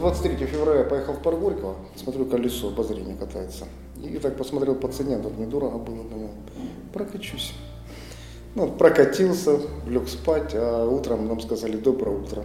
23 0.00 0.46
февраля 0.46 0.84
поехал 0.84 1.12
в 1.12 1.20
Паргорьково, 1.20 1.76
смотрю, 1.94 2.24
колесо 2.24 2.68
обозрения 2.68 3.14
катается. 3.16 3.66
И 4.02 4.18
так 4.18 4.34
посмотрел 4.38 4.74
по 4.74 4.88
цене, 4.88 5.18
тут 5.18 5.36
недорого 5.36 5.76
было, 5.76 6.04
думаю, 6.04 6.30
прокачусь. 6.90 7.52
Ну, 8.54 8.66
прокатился, 8.72 9.60
лег 9.86 10.08
спать, 10.08 10.52
а 10.54 10.86
утром 10.86 11.28
нам 11.28 11.38
сказали 11.42 11.76
доброе 11.76 12.16
утро, 12.16 12.44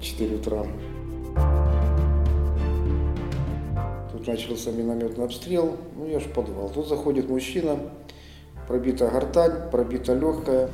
4 0.00 0.36
утра. 0.36 0.66
Тут 4.10 4.26
начался 4.26 4.70
минометный 4.70 5.26
обстрел, 5.26 5.76
ну 5.94 6.06
я 6.06 6.20
в 6.20 6.32
подвал. 6.32 6.70
Тут 6.70 6.88
заходит 6.88 7.28
мужчина, 7.28 7.78
пробита 8.66 9.08
гортань, 9.08 9.70
пробита 9.70 10.14
легкая. 10.14 10.70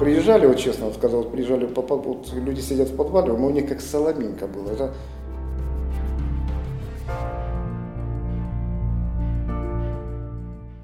Приезжали, 0.00 0.46
вот 0.46 0.56
честно 0.56 0.86
вот 0.86 0.94
сказал, 0.94 1.24
приезжали, 1.24 1.66
вот 1.66 2.32
люди 2.32 2.60
сидят 2.60 2.88
в 2.88 2.96
подвале, 2.96 3.32
у 3.32 3.50
них 3.50 3.68
как 3.68 3.82
соломинка 3.82 4.46
была. 4.46 4.72
Это 4.72 4.94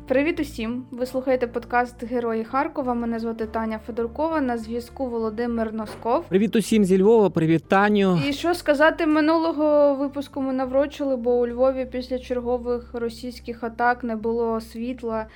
Привіт 0.09 0.41
усім! 0.41 0.85
Ви 0.91 1.07
слухаєте 1.07 1.47
подкаст 1.47 2.05
Герої 2.05 2.45
Харкова. 2.45 2.95
Мене 2.95 3.19
звати 3.19 3.47
Таня 3.47 3.81
Федоркова. 3.87 4.41
На 4.41 4.59
зв'язку 4.59 5.07
Володимир 5.07 5.73
Носков. 5.73 6.25
Привіт 6.29 6.57
усім 6.57 6.85
зі 6.85 7.03
Львова. 7.03 7.31
Привіт, 7.31 7.65
Таню. 7.69 8.19
І 8.29 8.33
що 8.33 8.55
сказати 8.55 9.07
минулого 9.07 9.95
випуску 9.95 10.41
ми 10.41 10.53
наврочили, 10.53 11.17
бо 11.17 11.35
у 11.35 11.47
Львові 11.47 11.87
після 11.93 12.19
чергових 12.19 12.91
російських 12.93 13.65
атак 13.65 14.05
не 14.05 14.17
було 14.17 14.61
світла. 14.61 15.27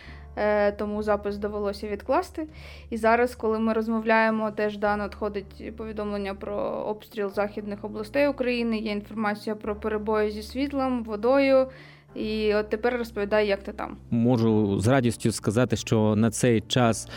Е, 0.40 0.72
тому 0.72 1.02
запис 1.02 1.36
довелося 1.36 1.88
відкласти. 1.88 2.46
І 2.90 2.96
зараз, 2.96 3.34
коли 3.34 3.58
ми 3.58 3.72
розмовляємо, 3.72 4.50
теж 4.50 4.78
да, 4.78 4.96
надходить 4.96 5.76
повідомлення 5.76 6.34
про 6.34 6.54
обстріл 6.62 7.30
західних 7.30 7.84
областей 7.84 8.28
України. 8.28 8.78
Є 8.78 8.92
інформація 8.92 9.56
про 9.56 9.76
перебої 9.76 10.30
зі 10.30 10.42
світлом, 10.42 11.04
водою. 11.04 11.66
І 12.14 12.54
от 12.54 12.68
тепер 12.68 12.96
розповідай, 12.98 13.48
як 13.48 13.62
ти 13.62 13.72
там. 13.72 13.96
Можу 14.10 14.80
з 14.80 14.86
радістю 14.86 15.32
сказати, 15.32 15.76
що 15.76 16.16
на 16.16 16.30
цей 16.30 16.60
час 16.60 17.08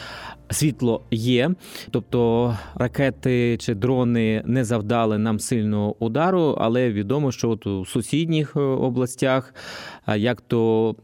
світло 0.50 1.02
є, 1.12 1.52
тобто 1.92 2.58
ракети 2.76 3.58
чи 3.58 3.76
дрони 3.76 4.44
не 4.46 4.64
завдали 4.64 5.18
нам 5.18 5.40
сильного 5.40 5.96
удару, 6.00 6.58
але 6.60 6.92
відомо, 6.92 7.32
що 7.32 7.50
от 7.50 7.68
у 7.68 7.86
сусідніх 7.86 8.56
е, 8.56 8.60
областях, 8.60 9.54
як 10.16 10.42
то 10.42 10.96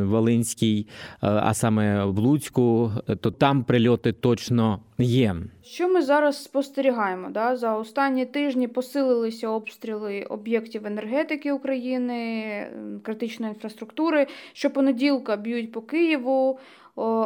Волинській, 0.00 0.86
е, 0.88 1.16
а 1.20 1.54
саме 1.54 2.04
в 2.04 2.18
Луцьку, 2.18 2.92
то 3.20 3.30
там 3.30 3.64
прильоти 3.64 4.12
точно 4.12 4.80
є. 4.98 5.36
Що 5.62 5.88
ми 5.88 6.02
зараз 6.02 6.42
спостерігаємо? 6.42 7.28
Да? 7.30 7.56
За 7.56 7.76
останні 7.76 8.26
тижні 8.26 8.68
посилилися 8.68 9.48
обстріли 9.48 10.22
об'єктів 10.22 10.86
енергетики 10.86 11.52
України, 11.52 12.70
критичної 13.02 13.52
інфраструктури. 13.52 14.26
Щопонеділка 14.52 15.36
б'ють 15.36 15.72
по 15.72 15.82
Києву. 15.82 16.58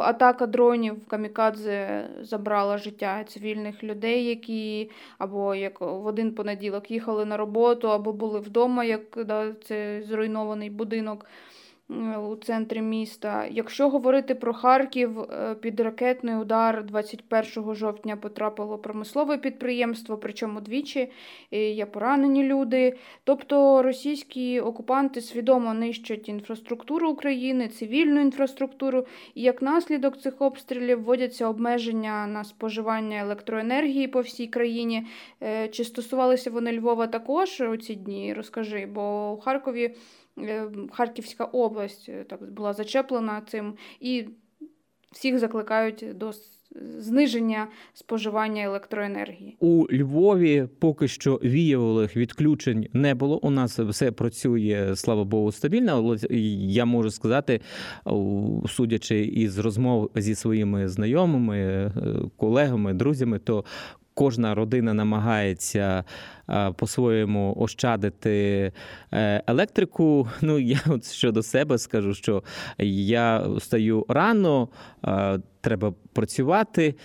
Атака 0.01 0.45
дронів 0.47 0.95
Камікадзе 1.07 2.07
забрала 2.21 2.77
життя 2.77 3.23
цивільних 3.23 3.83
людей, 3.83 4.25
які 4.25 4.89
або 5.17 5.55
як 5.55 5.81
в 5.81 6.05
один 6.05 6.35
понеділок 6.35 6.91
їхали 6.91 7.25
на 7.25 7.37
роботу, 7.37 7.91
або 7.91 8.13
були 8.13 8.39
вдома, 8.39 8.83
як 8.83 9.01
да, 9.25 9.53
це 9.63 10.01
зруйнований 10.07 10.69
будинок 10.69 11.25
у 12.31 12.35
центрі 12.35 12.81
міста. 12.81 13.45
Якщо 13.51 13.89
говорити 13.89 14.35
про 14.35 14.53
Харків, 14.53 15.19
е, 15.19 15.55
під 15.55 15.79
ракетний 15.79 16.35
удар 16.35 16.85
21 16.85 17.75
жовтня 17.75 18.17
потрапило 18.17 18.77
промислове 18.77 19.37
підприємство, 19.37 20.17
причому 20.17 20.61
двічі 20.61 21.11
є 21.51 21.85
поранені 21.85 22.43
люди. 22.43 22.97
Тобто 23.23 23.83
російські 23.83 24.59
окупанти 24.59 25.21
свідомо 25.21 25.73
нищать 25.73 26.29
інфраструктуру 26.29 27.09
України, 27.09 27.67
цивільну 27.67 28.21
інфраструктуру, 28.21 29.05
і 29.35 29.41
як 29.41 29.61
наслідок 29.61 30.17
цих 30.17 30.41
обстрілів 30.41 31.03
вводяться 31.03 31.47
обмеження 31.47 32.27
на 32.27 32.43
споживання 32.43 33.19
електроенергії 33.19 34.07
по 34.07 34.21
всій 34.21 34.47
країні. 34.47 35.07
Е, 35.43 35.67
чи 35.67 35.83
стосувалися 35.83 36.51
вони 36.51 36.79
Львова 36.79 37.07
також 37.07 37.61
у 37.61 37.77
ці 37.77 37.95
дні? 37.95 38.33
Розкажи, 38.33 38.85
бо 38.85 39.31
у 39.31 39.37
Харкові. 39.37 39.95
Е, 40.39 40.67
Харківська 40.91 41.45
область 41.45 42.09
е, 42.09 42.23
так 42.23 42.53
була 42.53 42.73
зачеплена 42.73 43.41
цим, 43.47 43.73
і 43.99 44.27
всіх 45.11 45.39
закликають 45.39 46.05
до 46.15 46.31
зниження 46.99 47.67
споживання 47.93 48.63
електроенергії. 48.63 49.57
У 49.59 49.87
Львові 49.91 50.67
поки 50.79 51.07
що 51.07 51.39
віявих 51.43 52.17
відключень 52.17 52.87
не 52.93 53.15
було. 53.15 53.39
У 53.39 53.49
нас 53.49 53.79
все 53.79 54.11
працює, 54.11 54.91
слава 54.95 55.23
Богу, 55.23 55.51
стабільно. 55.51 55.91
Але 55.91 56.17
я 56.59 56.85
можу 56.85 57.11
сказати, 57.11 57.61
судячи 58.67 59.25
із 59.25 59.57
розмов 59.57 60.11
зі 60.15 60.35
своїми 60.35 60.87
знайомими, 60.87 61.57
е, 61.57 61.91
колегами, 62.37 62.93
друзями, 62.93 63.39
то 63.39 63.65
Кожна 64.13 64.55
родина 64.55 64.93
намагається 64.93 66.03
по-своєму 66.75 67.55
ощадити 67.57 68.71
е, 69.11 69.43
електрику. 69.47 70.27
Ну 70.41 70.59
я 70.59 70.79
от 70.87 71.11
щодо 71.11 71.43
себе 71.43 71.77
скажу, 71.77 72.13
що 72.13 72.43
я 72.77 73.47
встаю 73.47 74.05
рано, 74.09 74.69
треба 75.61 75.93
працювати, 76.13 76.95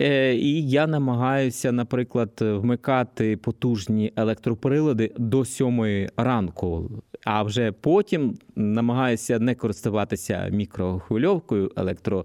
е, 0.00 0.34
і 0.34 0.68
я 0.68 0.86
намагаюся, 0.86 1.72
наприклад, 1.72 2.30
вмикати 2.40 3.36
потужні 3.36 4.12
електроприлади 4.16 5.12
до 5.18 5.44
сьомої 5.44 6.10
ранку 6.16 6.90
а 7.24 7.42
вже 7.42 7.72
потім 7.72 8.38
намагаюся 8.56 9.38
не 9.38 9.54
користуватися 9.54 10.48
мікрохвильовкою, 10.50 11.70
електро, 11.76 12.24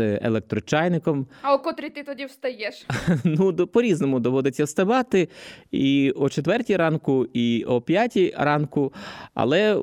електрочайником. 0.00 1.26
А 1.42 1.54
о 1.54 1.58
котрій 1.58 1.90
ти 1.90 2.02
тоді 2.02 2.24
встаєш? 2.24 2.86
Ну, 3.24 3.52
по-різному 3.66 4.20
доводиться 4.20 4.64
вставати 4.64 5.28
і 5.70 6.12
о 6.16 6.28
четвертій 6.28 6.76
ранку, 6.76 7.26
і 7.32 7.64
о 7.64 7.80
п'ятій 7.80 8.34
ранку. 8.38 8.92
Але 9.34 9.74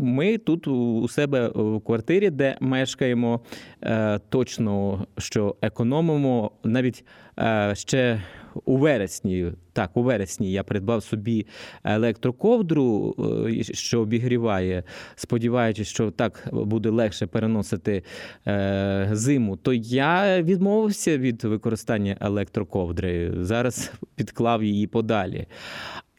ми 0.00 0.38
тут 0.38 0.66
у 0.66 1.08
себе 1.08 1.48
в 1.54 1.80
квартирі, 1.80 2.30
де 2.30 2.56
мешкаємо, 2.60 3.40
е, 3.82 4.20
точно 4.28 5.06
що 5.18 5.56
економимо 5.62 6.50
навіть 6.64 7.04
е, 7.38 7.72
ще 7.76 8.22
у 8.64 8.76
вересні, 8.76 9.52
так, 9.72 9.96
у 9.96 10.02
вересні 10.02 10.52
я 10.52 10.62
придбав 10.62 11.02
собі 11.02 11.46
електроковдру, 11.84 13.14
е, 13.48 13.62
що 13.62 14.00
обігріває, 14.00 14.82
сподіваючись, 15.16 15.88
що 15.88 16.10
так 16.10 16.48
буде 16.52 16.90
легше 16.90 17.26
переносити 17.26 18.02
е, 18.46 19.08
зиму, 19.12 19.56
то 19.56 19.72
я 19.72 20.42
відмовився 20.42 21.18
від 21.18 21.44
використання 21.44 22.16
електроковдри. 22.20 23.32
Зараз 23.40 23.92
підклав 24.14 24.64
її 24.64 24.86
подалі. 24.86 25.46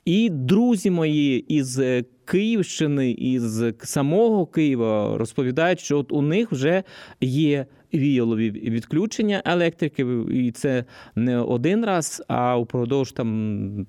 І 0.05 0.29
друзі 0.29 0.91
мої 0.91 1.39
із 1.39 1.81
Київщини, 2.25 3.11
із 3.11 3.63
самого 3.83 4.45
Києва 4.45 5.17
розповідають, 5.17 5.79
що 5.79 5.99
от 5.99 6.11
у 6.11 6.21
них 6.21 6.51
вже 6.51 6.83
є 7.21 7.65
віялові 7.97 8.51
відключення 8.51 9.41
електрики, 9.45 10.05
і 10.31 10.51
це 10.51 10.85
не 11.15 11.39
один 11.39 11.85
раз, 11.85 12.23
а 12.27 12.57
упродовж 12.57 13.11
там 13.11 13.79
е, 13.79 13.85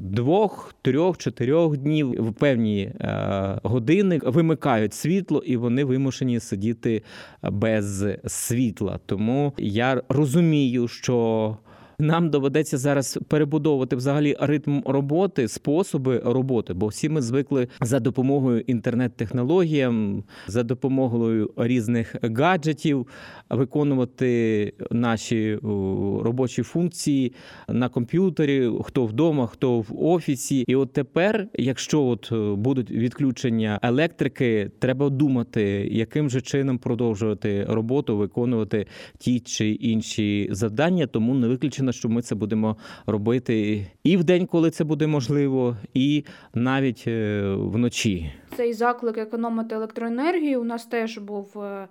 двох, 0.00 0.74
трьох, 0.82 1.18
чотирьох 1.18 1.76
днів 1.76 2.30
в 2.30 2.32
певні 2.32 2.80
е, 2.82 3.60
години 3.62 4.20
вимикають 4.24 4.94
світло, 4.94 5.42
і 5.46 5.56
вони 5.56 5.84
вимушені 5.84 6.40
сидіти 6.40 7.02
без 7.42 8.04
світла. 8.26 8.98
Тому 9.06 9.52
я 9.58 10.02
розумію, 10.08 10.88
що 10.88 11.56
нам 11.98 12.30
доведеться 12.30 12.78
зараз 12.78 13.18
перебудовувати 13.28 13.96
взагалі 13.96 14.36
ритм 14.40 14.80
роботи, 14.84 15.48
способи 15.48 16.22
роботи, 16.24 16.74
бо 16.74 16.86
всі 16.86 17.08
ми 17.08 17.22
звикли 17.22 17.68
за 17.80 18.00
допомогою 18.00 18.60
інтернет-технологіям, 18.60 20.24
за 20.46 20.62
допомогою 20.62 21.50
різних 21.56 22.14
гаджетів 22.22 23.06
виконувати 23.50 24.72
наші 24.90 25.58
робочі 26.22 26.62
функції 26.62 27.32
на 27.68 27.88
комп'ютері, 27.88 28.70
хто 28.84 29.06
вдома, 29.06 29.46
хто 29.46 29.80
в 29.80 29.86
офісі. 29.90 30.64
І 30.68 30.76
от 30.76 30.92
тепер, 30.92 31.48
якщо 31.54 32.04
от 32.04 32.32
будуть 32.58 32.90
відключення 32.90 33.80
електрики, 33.82 34.70
треба 34.78 35.10
думати, 35.10 35.88
яким 35.90 36.30
же 36.30 36.40
чином 36.40 36.78
продовжувати 36.78 37.64
роботу, 37.68 38.16
виконувати 38.16 38.86
ті 39.18 39.40
чи 39.40 39.70
інші 39.70 40.48
завдання, 40.50 41.06
тому 41.06 41.34
не 41.34 41.48
виключено 41.48 41.85
впевнена, 41.86 41.92
що 41.92 42.08
ми 42.08 42.22
це 42.22 42.34
будемо 42.34 42.76
робити 43.06 43.86
і 44.04 44.16
в 44.16 44.24
день, 44.24 44.46
коли 44.46 44.70
це 44.70 44.84
буде 44.84 45.06
можливо, 45.06 45.76
і 45.94 46.24
навіть 46.54 47.04
е, 47.06 47.42
вночі. 47.58 48.32
Цей 48.56 48.72
заклик 48.72 49.18
економити 49.18 49.74
електроенергію 49.74 50.60
у 50.60 50.64
нас 50.64 50.86
теж 50.86 51.18
був. 51.18 51.58
Е, 51.58 51.88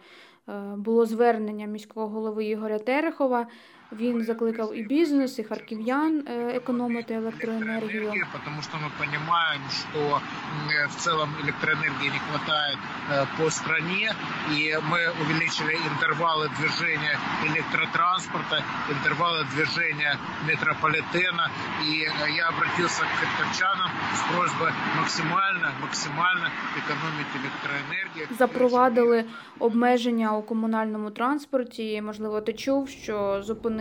е, 0.48 0.76
було 0.78 1.06
звернення 1.06 1.68
міського 1.68 2.08
голови 2.08 2.46
Ігоря 2.46 2.80
Терехова 2.80 3.48
Він 3.93 4.25
закликав 4.25 4.77
і 4.77 4.83
бізнес, 4.83 5.39
і 5.39 5.43
харків'ян 5.45 6.23
е, 6.29 6.57
економити 6.57 7.15
електроенергію. 7.15 8.03
электроэнергии, 8.03 8.25
потому 8.33 8.63
что 8.63 8.77
мы 8.79 8.89
понимаем, 8.99 9.61
что 9.71 9.99
м, 9.99 10.71
э, 10.71 10.87
в 10.89 10.95
целом 10.97 11.29
электроэнергии 11.45 12.11
не 12.17 12.21
хватает 12.27 12.79
э, 13.11 13.27
по 13.39 13.51
стране, 13.51 14.15
и 14.51 14.79
мы 14.91 15.01
увеличили 15.23 15.75
интервалы 15.93 16.49
движения 16.59 17.19
электротранспорта, 17.49 18.63
интервалы 18.95 19.45
движения 19.55 20.17
метрополитена, 20.49 21.51
и 21.91 21.93
э, 22.05 22.31
я 22.37 22.49
обратился 22.49 23.03
к 23.03 23.13
харьковчанам 23.21 23.91
с 24.15 24.23
просьбой 24.33 24.71
максимально, 25.01 25.69
максимально 25.83 26.49
экономить 26.81 27.31
электроэнергию. 27.41 28.27
Запровадили 28.39 29.25
обмеження 29.59 30.37
у 30.37 30.43
комунальному 30.43 31.11
транспорті. 31.11 32.03
Можливо, 32.03 32.41
ти 32.41 32.53
чув, 32.53 32.89
що 32.89 33.43
зупинили 33.43 33.74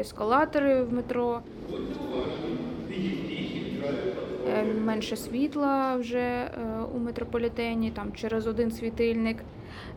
ескалатори 0.00 0.82
в 0.82 0.92
метро. 0.92 1.40
Е, 4.48 4.64
Менше 4.84 5.16
світла 5.16 5.96
вже 5.96 6.18
е, 6.18 6.50
у 6.94 6.98
метрополітені, 6.98 7.90
там 7.90 8.12
через 8.12 8.46
один 8.46 8.70
світильник. 8.70 9.36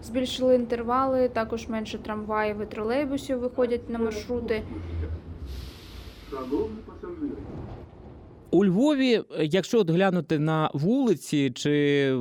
Збільшили 0.04 0.56
інтервали, 0.56 1.30
також 1.30 1.68
менше 1.68 1.98
трамваїв 1.98 2.62
і 2.62 2.66
тролейбусів 2.66 3.40
виходять 3.40 3.90
на 3.90 4.00
маршрути. 4.00 4.64
У 8.56 8.66
Львові, 8.66 9.22
якщо 9.40 9.80
от 9.80 9.90
глянути 9.90 10.40
на 10.40 10.70
вулиці 10.74 11.52
чи 11.52 11.72
е, 11.72 12.16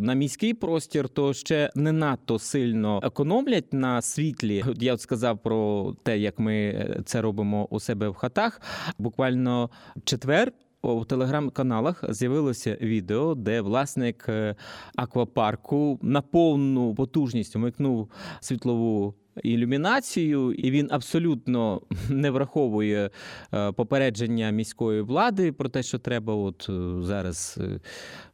на 0.00 0.14
міський 0.14 0.54
простір, 0.54 1.08
то 1.08 1.34
ще 1.34 1.70
не 1.74 1.92
надто 1.92 2.38
сильно 2.38 3.00
економлять 3.02 3.72
на 3.72 4.02
світлі. 4.02 4.64
Я 4.80 4.94
от 4.94 5.00
сказав 5.00 5.42
про 5.42 5.92
те, 6.02 6.18
як 6.18 6.38
ми 6.38 6.54
е, 6.54 7.02
це 7.04 7.20
робимо 7.20 7.66
у 7.70 7.80
себе 7.80 8.08
в 8.08 8.14
хатах. 8.14 8.60
Буквально 8.98 9.70
четвер. 10.04 10.52
У 10.82 11.04
телеграм-каналах 11.04 12.04
з'явилося 12.08 12.78
відео, 12.80 13.34
де 13.34 13.60
власник 13.60 14.26
е, 14.28 14.54
аквапарку 14.96 15.98
на 16.02 16.22
повну 16.22 16.94
потужність 16.94 17.56
вмикнув 17.56 18.10
світлову 18.40 19.14
ілюмінацію, 19.42 20.52
і 20.52 20.70
він 20.70 20.88
абсолютно 20.90 21.80
не 22.08 22.30
враховує 22.30 23.10
е, 23.54 23.72
попередження 23.72 24.50
міської 24.50 25.02
влади 25.02 25.52
про 25.52 25.68
те, 25.68 25.82
що 25.82 25.98
треба 25.98 26.34
от 26.34 26.66
е, 26.68 27.02
зараз 27.02 27.58
е, 27.60 27.80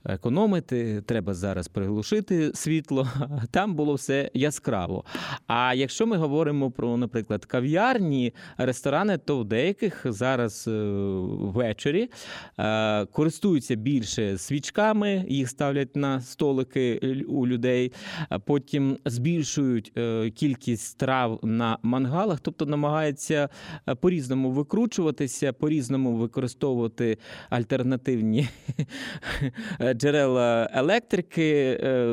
економити, 0.04 1.02
треба 1.06 1.34
зараз 1.34 1.68
приглушити 1.68 2.50
світло. 2.54 3.08
Там 3.50 3.74
було 3.74 3.94
все 3.94 4.30
яскраво. 4.34 5.04
А 5.46 5.74
якщо 5.74 6.06
ми 6.06 6.16
говоримо 6.16 6.70
про, 6.70 6.96
наприклад, 6.96 7.44
кав'ярні, 7.44 8.34
ресторани, 8.58 9.18
то 9.18 9.38
в 9.38 9.44
деяких 9.44 10.00
зараз 10.04 10.68
е, 10.68 10.70
ввечері 11.30 12.10
е, 12.58 13.06
користуються 13.06 13.74
більше 13.74 14.38
свічками, 14.38 15.24
їх 15.28 15.48
ставлять 15.48 15.96
на 15.96 16.20
столики 16.20 16.98
у 17.28 17.46
людей, 17.46 17.92
потім 18.44 18.98
збільшують 19.04 19.92
е, 19.96 20.30
кількість 20.30 20.84
страв 20.84 21.40
на 21.42 21.78
мангалах, 21.82 22.40
тобто 22.40 22.66
намагаються 22.66 23.48
е, 23.88 23.94
по-різному 23.94 24.50
викручуватися, 24.50 25.52
по-різному 25.52 26.16
використовувати 26.16 27.18
альтернативні 27.50 28.48
джерела 29.96 30.68
електрики. 30.72 31.78
Е, 31.82 32.06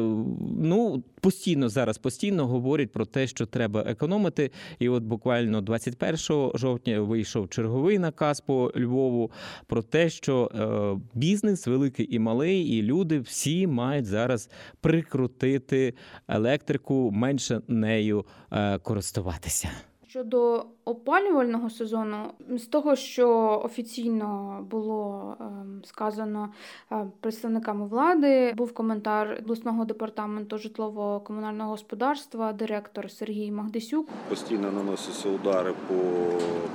Ну, 0.64 1.04
постійно 1.22 1.70
зараз 1.70 1.98
постійно 1.98 2.48
говорять 2.48 2.92
про 2.92 3.06
те, 3.06 3.28
що 3.28 3.46
треба 3.46 3.84
економити. 3.88 4.52
І 4.80 4.90
от 4.90 5.04
буквально 5.04 5.62
21 5.62 6.18
жовтня 6.56 7.02
вийшов 7.02 7.50
черговий 7.50 8.00
наказ 8.00 8.42
по 8.42 8.72
Львову 8.78 9.32
про 9.68 9.82
те, 9.82 10.10
що 10.10 10.52
е, 10.56 11.02
бізнес 11.14 11.68
великий 11.68 12.16
і 12.16 12.20
малий, 12.20 12.62
і 12.62 12.82
люди 12.82 13.20
всі 13.20 13.68
мають 13.68 14.06
зараз 14.06 14.50
прикрутити 14.82 15.94
електрику, 16.28 17.12
менше 17.12 17.62
нею 17.68 18.26
е, 18.52 18.78
користуватися. 18.78 19.70
Щодо 20.12 20.66
опалювального 20.86 21.70
сезону, 21.70 22.18
з 22.50 22.66
того, 22.66 22.96
що 22.96 23.62
офіційно 23.66 24.60
було 24.72 25.36
ем, 25.40 25.82
сказано 25.86 26.50
е, 26.92 27.06
представниками 27.20 27.88
влади, 27.88 28.54
був 28.58 28.74
коментар 28.74 29.38
обласного 29.40 29.86
департаменту 29.86 30.58
житлово-комунального 30.58 31.70
господарства, 31.70 32.54
директор 32.54 33.12
Сергій 33.12 33.52
Магдисюк. 33.52 34.08
Постійно 34.30 34.72
наносяться 34.72 35.30
удари 35.30 35.74
по 35.88 35.96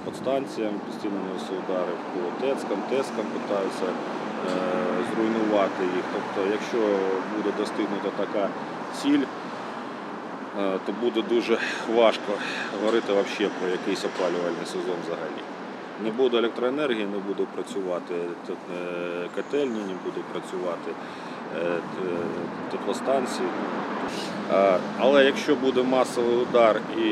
подстанціям, 0.05 0.75
постійно 0.87 1.15
наносяться 1.27 1.55
удари 1.65 1.93
по 2.13 2.47
ТЕЦкам, 2.47 2.79
ТЕСкам, 2.91 3.25
питаються 3.33 3.87
е, 3.87 3.93
зруйнувати 5.15 5.83
їх. 5.83 6.05
Тобто, 6.15 6.51
якщо 6.51 6.79
буде 7.37 7.57
достигнута 7.59 8.11
така 8.17 8.49
ціль, 8.95 9.23
то 10.57 10.93
буде 11.01 11.23
дуже 11.23 11.59
важко 11.95 12.33
говорити 12.81 13.13
взагалі 13.13 13.51
про 13.61 13.69
якийсь 13.69 14.05
опалювальний 14.05 14.67
сезон 14.67 14.97
взагалі. 15.07 15.43
Не 16.05 16.11
буде 16.11 16.39
електроенергії, 16.39 17.07
не 17.07 17.19
буде 17.19 17.47
працювати 17.55 18.15
е, 18.15 19.29
котельні, 19.35 19.81
не 19.81 19.95
буде 20.05 20.21
працювати 20.33 20.91
е, 21.57 21.79
теплостанції. 22.71 23.49
Е, 24.53 24.79
Але 24.99 25.25
якщо 25.25 25.57
буде 25.57 25.83
масовий 25.83 26.37
удар 26.37 26.81
і 26.99 27.11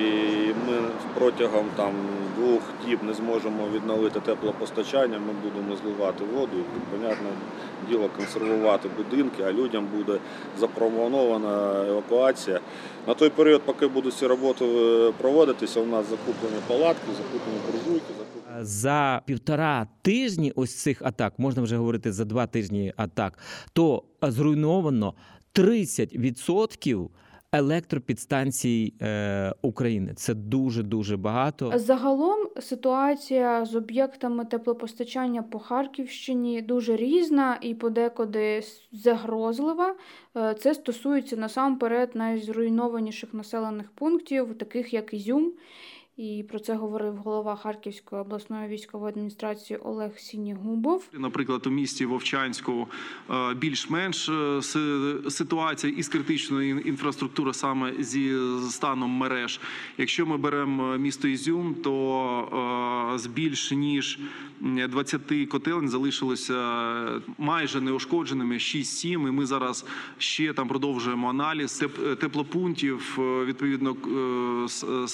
ми 0.49 0.77
протягом 1.19 1.67
там 1.77 1.93
двох 2.39 2.61
діб 2.87 2.99
не 3.03 3.15
зможемо 3.15 3.69
відновити 3.75 4.21
теплопостачання, 4.21 5.19
ми 5.19 5.33
будемо 5.43 5.77
зливати 5.77 6.25
воду, 6.25 6.53
і, 6.59 6.97
понятне 6.97 7.29
діло, 7.91 8.11
консервувати 8.17 8.89
будинки, 8.97 9.43
а 9.43 9.53
людям 9.53 9.89
буде 9.97 10.19
запропонована 10.61 11.85
евакуація. 11.89 12.61
На 13.07 13.15
той 13.15 13.31
період, 13.31 13.63
поки 13.63 13.87
будуть 13.87 14.15
ці 14.15 14.27
роботи 14.27 14.65
е, 14.65 15.13
проводитися, 15.19 15.81
у 15.81 15.87
нас 15.87 16.07
закуплені 16.11 16.57
палатки, 16.69 17.07
закуплені 17.17 17.59
буржуйки, 17.67 18.13
закуплені. 18.19 18.65
за 18.67 19.23
півтора 19.27 19.87
тижні 20.03 20.53
ось 20.57 20.75
цих 20.83 21.03
атак, 21.03 21.39
можна 21.39 21.63
вже 21.63 21.77
говорити 21.77 22.13
за 22.13 22.25
два 22.25 22.47
тижні 22.47 22.93
атак, 22.97 23.39
то 23.73 24.03
зруйновано 24.23 25.15
30% 25.55 27.09
електропідстанцій 27.55 28.95
е, 29.03 29.53
України. 29.63 30.13
Це 30.17 30.35
дуже 30.35 30.83
дуже 30.83 31.17
багато. 31.17 31.73
Загалом 31.77 32.49
ситуація 32.61 33.65
з 33.65 33.75
об'єктами 33.75 34.45
теплопостачання 34.45 35.43
по 35.43 35.59
Харківщині 35.59 36.63
дуже 36.63 36.97
різна 36.97 37.59
і 37.61 37.75
подекуди 37.75 38.63
загрозлива. 38.93 39.95
Е, 40.37 40.55
Це 40.55 40.75
стосується 40.75 41.37
насамперед 41.37 42.11
найзруйнованіших 42.15 43.35
населених 43.35 43.91
пунктів, 43.91 44.59
таких 44.59 44.95
як 44.95 45.15
Ізюм. 45.15 45.53
І 46.17 46.45
про 46.49 46.59
це 46.59 46.75
говорив 46.75 47.17
голова 47.17 47.57
Харківської 47.57 48.21
обласної 48.23 48.69
військової 48.69 49.11
адміністрації 49.13 49.77
Олег 49.79 50.19
Сінігубов. 50.19 51.05
Наприклад, 51.13 51.67
у 51.67 51.71
місті 51.71 52.07
Вовчанську 52.07 52.89
е, 53.31 53.55
більш-менш 53.55 54.29
е, 54.29 54.63
ситуація 55.31 55.93
із 55.97 56.09
критичною 56.09 56.71
ін- 56.71 56.83
інфраструктурою 56.85 57.55
саме 57.55 57.93
зі 58.03 58.33
станом 58.71 59.11
мереж. 59.11 59.61
Якщо 59.99 60.27
ми 60.27 60.37
беремо 60.37 60.93
е, 60.95 60.99
місто 60.99 61.29
Ізюм, 61.29 61.75
то 61.75 63.13
з 63.17 63.27
більш 63.27 63.71
ніж 63.73 64.19
м, 64.63 64.91
20 64.91 65.21
котелень 65.49 65.89
залишилося 65.89 66.55
майже 67.39 67.81
неушкодженими 67.81 68.55
6-7, 68.55 69.13
і 69.13 69.17
ми 69.17 69.47
зараз 69.47 69.87
ще 70.19 70.53
там 70.53 70.69
продовжуємо 70.69 71.31
аналіз 71.31 71.85
теплопунктів, 72.21 73.19
відповідно 73.47 73.97
е, 74.65 74.69
с- 74.69 74.85
е, 74.85 75.09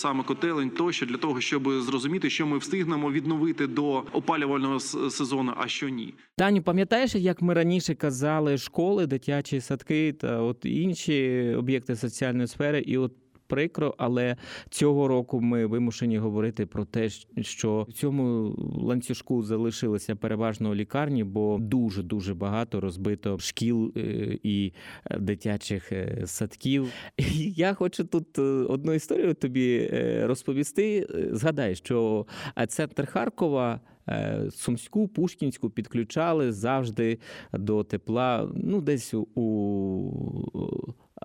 котелень 0.90 1.00
тощо 1.00 1.06
для 1.06 1.16
того, 1.16 1.40
щоб 1.40 1.70
зрозуміти, 1.70 2.30
що 2.30 2.46
ми 2.46 2.58
встигнемо 2.58 3.10
відновити 3.12 3.66
до 3.66 4.04
опалювального 4.12 4.80
сезону, 4.80 5.52
а 5.56 5.68
що 5.68 5.88
ні. 5.88 6.14
Таню, 6.36 6.62
пам'ятаєш, 6.62 7.14
як 7.14 7.42
ми 7.42 7.54
раніше 7.54 7.94
казали, 7.94 8.58
школи, 8.58 9.06
дитячі 9.06 9.60
садки 9.60 10.12
та 10.12 10.40
от 10.40 10.64
інші 10.64 11.54
об'єкти 11.58 11.96
соціальної 11.96 12.46
сфери, 12.46 12.80
і 12.80 12.98
от. 12.98 13.12
Прикро, 13.50 13.94
але 13.98 14.36
цього 14.70 15.08
року 15.08 15.40
ми 15.40 15.66
вимушені 15.66 16.18
говорити 16.18 16.66
про 16.66 16.84
те, 16.84 17.08
що 17.40 17.86
в 17.88 17.92
цьому 17.92 18.54
ланцюжку 18.82 19.42
залишилися 19.42 20.16
переважно 20.16 20.74
лікарні, 20.74 21.24
бо 21.24 21.58
дуже 21.60 22.02
дуже 22.02 22.34
багато 22.34 22.80
розбито 22.80 23.38
шкіл 23.38 23.92
е, 23.96 24.38
і 24.42 24.72
дитячих 25.18 25.92
е, 25.92 26.22
садків. 26.26 26.92
Я 27.56 27.74
хочу 27.74 28.04
тут 28.04 28.38
е, 28.38 28.42
одну 28.42 28.92
історію 28.92 29.34
тобі 29.34 29.90
розповісти. 30.22 31.06
Згадай, 31.32 31.74
що 31.74 32.26
центр 32.68 33.06
Харкова. 33.06 33.80
Сумську, 34.50 35.08
Пушкінську 35.08 35.70
підключали 35.70 36.52
завжди 36.52 37.18
до 37.52 37.84
тепла, 37.84 38.50
ну 38.54 38.80
десь 38.80 39.14
у 39.14 39.30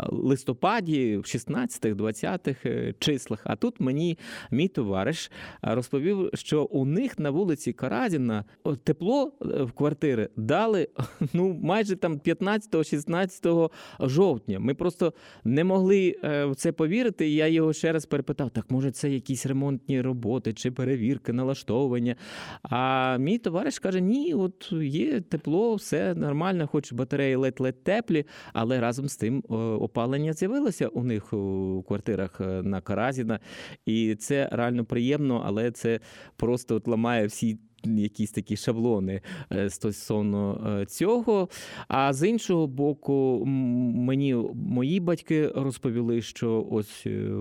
листопаді, 0.09 1.17
в 1.17 1.21
16-20 1.21 2.93
числах. 2.99 3.41
А 3.43 3.55
тут 3.55 3.79
мені 3.79 4.17
мій 4.51 4.67
товариш 4.67 5.31
розповів, 5.61 6.29
що 6.33 6.63
у 6.63 6.85
них 6.85 7.19
на 7.19 7.29
вулиці 7.29 7.73
Каразіна 7.73 8.43
тепло 8.83 9.31
в 9.39 9.71
квартири 9.71 10.29
дали 10.35 10.87
ну 11.33 11.59
майже 11.63 11.95
там 11.95 12.17
15-16 12.17 13.69
жовтня. 13.99 14.59
Ми 14.59 14.73
просто 14.73 15.13
не 15.43 15.63
могли 15.63 16.15
в 16.23 16.53
це 16.55 16.71
повірити. 16.71 17.29
Я 17.29 17.47
його 17.47 17.73
ще 17.73 17.91
раз 17.91 18.05
перепитав: 18.05 18.49
так 18.49 18.71
може 18.71 18.91
це 18.91 19.09
якісь 19.09 19.45
ремонтні 19.45 20.01
роботи 20.01 20.53
чи 20.53 20.71
перевірки, 20.71 21.33
налаштовування. 21.33 22.15
А 22.63 23.17
мій 23.17 23.37
товариш 23.37 23.79
каже: 23.79 24.01
Ні, 24.01 24.33
от 24.33 24.71
є 24.81 25.21
тепло, 25.21 25.75
все 25.75 26.15
нормально, 26.15 26.67
хоч 26.67 26.93
батареї 26.93 27.35
ледь-ледь 27.35 27.83
теплі, 27.83 28.25
але 28.53 28.79
разом 28.79 29.07
з 29.07 29.17
тим 29.17 29.43
опалення 29.85 30.33
з'явилося 30.33 30.87
у 30.87 31.03
них 31.03 31.33
у 31.33 31.83
квартирах 31.87 32.41
е, 32.41 32.43
на 32.63 32.81
Каразіна. 32.81 33.39
І 33.85 34.15
це 34.15 34.49
реально 34.51 34.85
приємно, 34.85 35.43
але 35.45 35.71
це 35.71 35.99
просто 36.35 36.75
от 36.75 36.87
ламає 36.87 37.25
всі 37.25 37.59
якісь 37.85 38.31
такі 38.31 38.57
шаблони 38.57 39.21
е, 39.51 39.69
стосовно 39.69 40.67
е, 40.81 40.85
цього. 40.85 41.49
А 41.87 42.13
з 42.13 42.29
іншого 42.29 42.67
боку, 42.67 43.43
мені 43.45 44.35
мої 44.53 44.99
батьки 44.99 45.47
розповіли, 45.47 46.21
що 46.21 46.67
ось 46.71 47.03
е, 47.05 47.31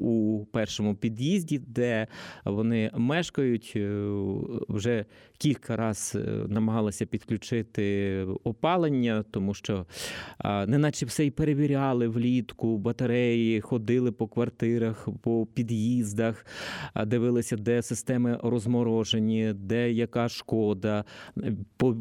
у 0.00 0.46
першому 0.52 0.94
під'їзді, 0.94 1.58
де 1.58 2.06
вони 2.44 2.90
мешкають, 2.94 3.76
вже 4.68 5.04
кілька 5.38 5.76
разів 5.76 5.96
намагалися 6.48 7.06
підключити 7.06 8.22
опалення, 8.44 9.24
тому 9.30 9.54
що 9.54 9.86
неначе 10.44 11.06
все 11.06 11.26
й 11.26 11.30
перевіряли 11.30 12.08
влітку, 12.08 12.78
батареї, 12.78 13.60
ходили 13.60 14.12
по 14.12 14.28
квартирах, 14.28 15.08
по 15.22 15.46
під'їздах, 15.54 16.46
дивилися, 17.06 17.56
де 17.56 17.82
системи 17.82 18.38
розморожені, 18.42 19.52
де 19.54 19.85
яка 19.92 20.28
шкода, 20.28 21.04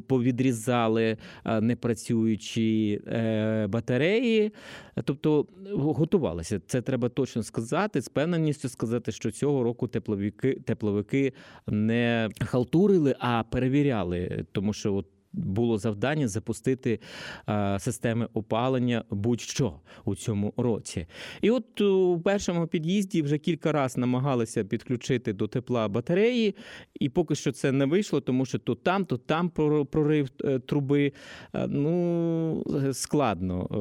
повідрізали 0.07 1.17
непрацюючі 1.61 3.01
е, 3.07 3.67
батареї. 3.67 4.51
Тобто 5.03 5.45
готувалися. 5.73 6.61
Це 6.67 6.81
треба 6.81 7.09
точно 7.09 7.43
сказати, 7.43 8.01
з 8.01 8.09
певненістю 8.09 8.69
сказати, 8.69 9.11
що 9.11 9.31
цього 9.31 9.63
року 9.63 9.87
тепловики 9.87 10.53
тепловики 10.65 11.33
не 11.67 12.29
халтурили, 12.41 13.15
а 13.19 13.43
перевіряли, 13.43 14.45
тому 14.51 14.73
що 14.73 14.95
от 14.95 15.05
було 15.37 15.77
завдання 15.77 16.27
запустити 16.27 16.99
системи 17.79 18.27
опалення 18.33 19.03
будь-що 19.09 19.73
у 20.05 20.15
цьому 20.15 20.53
році. 20.57 21.07
І 21.41 21.49
от 21.49 21.81
у 21.81 22.21
першому 22.23 22.67
під'їзді 22.67 23.21
вже 23.21 23.37
кілька 23.37 23.71
разів 23.71 23.99
намагалися 23.99 24.63
підключити 24.63 25.33
до 25.33 25.47
тепла 25.47 25.87
батареї, 25.87 26.55
і 26.99 27.09
поки 27.09 27.35
що 27.35 27.51
це 27.51 27.71
не 27.71 27.85
вийшло, 27.85 28.21
тому 28.21 28.45
що 28.45 28.59
то 28.59 28.75
там, 28.75 29.05
то 29.05 29.17
там 29.17 29.49
прорив 29.85 30.29
е, 30.43 30.59
труби. 30.59 31.13
Е, 31.53 31.67
ну 31.67 32.63
складно 32.93 33.67
е, 33.71 33.75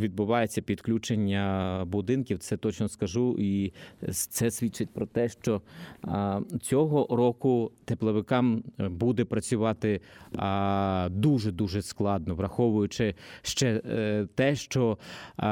відбувається 0.00 0.62
підключення 0.62 1.84
будинків. 1.86 2.38
Це 2.38 2.56
точно 2.56 2.88
скажу, 2.88 3.36
і 3.38 3.72
це 4.10 4.50
свідчить 4.50 4.90
про 4.90 5.06
те, 5.06 5.28
що 5.28 5.62
цього 6.60 7.16
року 7.16 7.72
тепловикам 7.84 8.64
буде 8.78 9.24
працювати 9.24 10.00
дуже 11.10 11.52
дуже 11.52 11.82
складно, 11.82 12.34
враховуючи 12.34 13.14
ще 13.42 13.82
е, 13.86 14.26
те, 14.34 14.56
що 14.56 14.98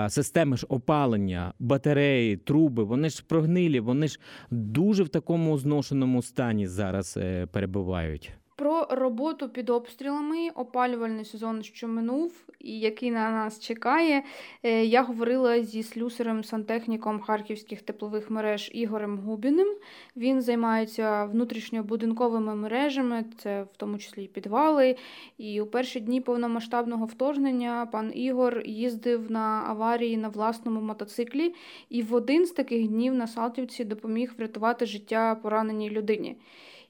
системи 0.09 0.57
ж 0.57 0.67
опалення, 0.69 1.53
батареї, 1.59 2.37
труби, 2.37 2.85
вони 2.85 3.11
ж 3.11 3.25
прогнилі, 3.27 3.81
вони 3.81 4.09
ж 4.09 4.21
дуже 4.51 5.03
в 5.03 5.09
такому 5.09 5.59
зношеному 5.59 6.23
стані 6.23 6.67
зараз 6.67 7.17
е, 7.17 7.47
перебувають. 7.47 8.40
Про 8.61 8.87
роботу 8.91 9.49
під 9.49 9.71
обстрілами, 9.71 10.49
опалювальний 10.55 11.25
сезон, 11.25 11.63
що 11.63 11.89
минув, 11.89 12.33
і 12.59 12.81
який 12.81 13.11
на 13.11 13.31
нас 13.31 13.61
чекає, 13.61 14.23
е, 14.63 14.85
я 14.85 15.03
говорила 15.03 15.63
зі 15.63 15.83
слюсарем 15.83 16.45
сантехніком 16.45 17.21
харківських 17.21 17.83
теплових 17.83 18.31
мереж 18.31 18.71
Ігорем 18.75 19.19
Губіним. 19.19 19.69
Він 20.17 20.43
займається 20.43 21.25
внутрішньобудинковими 21.25 22.55
мережами, 22.55 23.25
це 23.39 23.63
в 23.63 23.77
тому 23.77 23.99
числі 23.99 24.25
і 24.25 24.29
підвали. 24.29 24.97
І 25.39 25.61
у 25.61 25.67
перші 25.67 26.01
дні 26.01 26.21
повномасштабного 26.21 27.07
вторгнення 27.07 27.89
пан 27.93 28.13
Ігор 28.15 28.63
їздив 28.67 29.31
на 29.31 29.65
аварії 29.67 30.17
на 30.17 30.29
власному 30.29 30.81
мотоциклі, 30.81 31.55
і 31.91 32.03
в 32.03 32.15
один 32.15 32.47
з 32.47 32.51
таких 32.51 32.89
днів 32.89 33.15
на 33.15 33.27
Салтівці 33.27 33.85
допоміг 33.85 34.35
врятувати 34.39 34.87
життя 34.87 35.35
пораненій 35.35 35.91
людині 35.91 36.37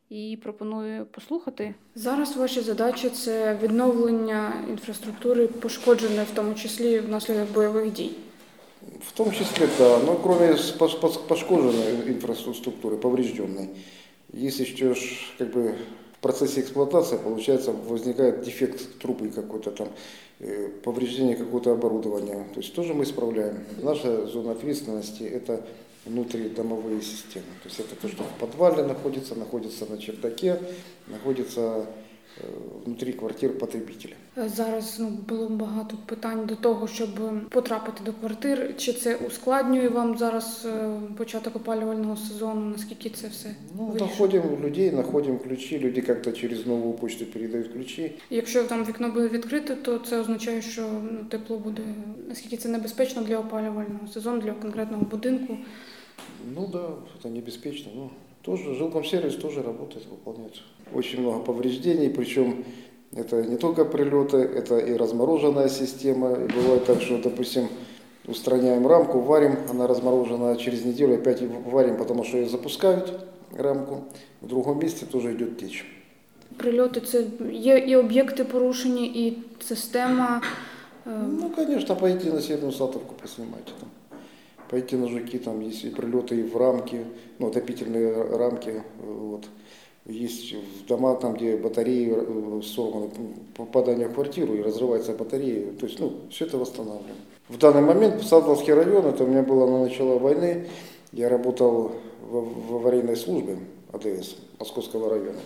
і 0.09 0.37
пропоную 0.43 1.05
послухати. 1.05 1.73
Зараз 1.95 2.37
ваші 2.37 2.61
задачі 2.61 3.09
це 3.09 3.59
відновлення 3.63 4.53
інфраструктури, 4.69 5.47
пошкодженої 5.47 6.27
в 6.33 6.35
тому 6.35 6.55
числі 6.55 6.99
внаслідок 6.99 7.51
бойових 7.53 7.91
дій. 7.91 8.11
В 9.01 9.11
том 9.11 9.31
числе, 9.31 9.67
да, 9.79 9.97
но 9.99 10.15
кроме 10.15 10.55
пошкодженной 11.27 12.07
инфраструктуры, 12.07 12.97
поврежденной, 12.97 13.69
есть 14.33 14.59
еще 14.59 14.95
как 15.39 15.51
бы 15.51 15.75
в 16.13 16.19
процессе 16.21 16.61
эксплуатации, 16.61 17.17
получается, 17.17 17.71
возникает 17.71 18.43
дефект 18.43 18.99
трубы 18.99 19.29
какой-то 19.29 19.71
там, 19.71 19.87
э, 20.39 20.69
повреждение 20.83 21.35
какого-то 21.35 21.71
оборудования. 21.71 22.45
То 22.53 22.61
есть 22.61 22.75
тоже 22.75 22.93
мы 22.93 23.03
исправляем. 23.03 23.57
Наша 23.81 24.27
зона 24.27 24.51
ответственности – 24.51 25.23
это 25.23 25.63
внутридомовые 26.05 27.01
системы. 27.01 27.47
То 27.63 27.69
есть 27.69 27.79
это 27.79 27.95
то, 27.95 28.07
что 28.07 28.23
в 28.23 28.39
подвале 28.39 28.83
находится, 28.83 29.35
находится 29.35 29.85
на 29.87 29.97
чердаке, 29.97 30.59
находится 31.07 31.61
э, 31.61 31.85
внутрі 32.84 33.12
квартир 33.12 33.58
потребителя. 33.58 34.12
Зараз 34.36 34.96
ну 35.00 35.08
було 35.28 35.48
багато 35.48 35.96
питань 36.06 36.46
до 36.46 36.56
того, 36.56 36.88
щоб 36.88 37.08
потрапити 37.48 38.04
до 38.04 38.12
квартир. 38.12 38.74
Чи 38.76 38.92
це 38.92 39.16
ускладнює 39.16 39.88
вам 39.88 40.18
зараз 40.18 40.66
е, 40.66 41.00
початок 41.16 41.56
опалювального 41.56 42.16
сезону? 42.16 42.60
Наскільки 42.60 43.10
це 43.10 43.28
все 43.28 43.54
ну 43.76 43.94
знаходимо 43.98 44.58
людей, 44.64 44.90
знаходимо 44.90 45.38
ключі. 45.38 45.78
Люди 45.78 46.04
як-то 46.08 46.32
через 46.32 46.66
нову 46.66 46.92
почту 46.92 47.24
передають 47.26 47.72
ключі. 47.72 48.12
Якщо 48.30 48.64
там 48.64 48.84
вікно 48.84 49.10
буде 49.10 49.28
відкрите, 49.28 49.76
то 49.76 49.98
це 49.98 50.20
означає, 50.20 50.62
що 50.62 50.82
ну, 51.12 51.24
тепло 51.28 51.58
буде 51.58 51.82
наскільки 52.28 52.56
це 52.56 52.68
небезпечно 52.68 53.22
для 53.22 53.38
опалювального 53.38 54.08
сезону, 54.14 54.40
для 54.40 54.52
конкретного 54.52 55.02
будинку. 55.02 55.56
Ну 56.54 56.66
да, 56.66 56.94
это 57.18 57.28
небеспечно. 57.28 57.92
Но 57.94 58.10
тоже 58.41 58.75
жилкомсервис 58.75 59.35
тоже 59.35 59.63
работает, 59.63 60.05
выполняет. 60.07 60.61
Очень 60.93 61.21
много 61.21 61.39
повреждений, 61.39 62.09
причем 62.09 62.63
это 63.13 63.43
не 63.43 63.57
только 63.57 63.85
прилеты, 63.85 64.37
это 64.37 64.77
и 64.77 64.93
размороженная 64.93 65.69
система. 65.69 66.33
И 66.33 66.47
бывает 66.47 66.85
так, 66.85 67.01
что, 67.01 67.17
допустим, 67.17 67.67
устраняем 68.27 68.87
рамку, 68.87 69.19
варим, 69.19 69.57
она 69.69 69.87
разморожена, 69.87 70.57
через 70.57 70.85
неделю 70.85 71.15
опять 71.15 71.41
варим, 71.41 71.97
потому 71.97 72.23
что 72.23 72.37
ее 72.37 72.47
запускают, 72.47 73.19
рамку. 73.57 74.03
В 74.41 74.47
другом 74.47 74.79
месте 74.79 75.05
тоже 75.05 75.33
идет 75.33 75.57
течь. 75.57 75.85
Прильоти 76.57 77.01
це 77.01 77.23
є 77.51 77.77
і 77.77 77.95
об'єкти 77.95 78.43
порушені, 78.43 79.05
і 79.05 79.37
система. 79.59 80.41
Ну, 81.05 81.51
конечно, 81.55 81.95
пойти 81.95 82.31
на 82.31 82.41
Северную 82.41 82.71
Салтовку 82.71 83.15
поснимать 83.21 83.65
там 83.65 83.89
пойти 84.70 84.96
на 84.96 85.08
жуки, 85.08 85.38
там 85.38 85.60
есть 85.60 85.84
и 85.84 85.90
прилеты 85.90 86.38
и 86.38 86.42
в 86.44 86.56
рамки, 86.56 87.04
ну, 87.38 87.48
отопительные 87.48 88.22
рамки, 88.36 88.82
вот. 88.98 89.44
Есть 90.06 90.54
в 90.54 90.86
дома, 90.86 91.14
там, 91.16 91.34
где 91.34 91.56
батареи 91.56 92.14
э, 92.16 92.62
сорваны, 92.62 93.10
попадание 93.54 94.08
в 94.08 94.14
квартиру 94.14 94.54
и 94.54 94.62
разрывается 94.62 95.12
батарея. 95.12 95.72
То 95.72 95.86
есть, 95.86 96.00
ну, 96.00 96.20
все 96.30 96.46
это 96.46 96.56
восстанавливаем. 96.56 97.16
В 97.48 97.58
данный 97.58 97.82
момент 97.82 98.22
Садовский 98.22 98.72
район, 98.72 99.06
это 99.06 99.24
у 99.24 99.26
меня 99.26 99.42
было 99.42 99.66
на 99.66 99.84
начало 99.84 100.18
войны, 100.18 100.68
я 101.12 101.28
работал 101.28 101.92
в, 102.22 102.70
в 102.70 102.76
аварийной 102.76 103.16
службе 103.16 103.58
АДС 103.92 104.36
Московского 104.58 105.10
района. 105.10 105.40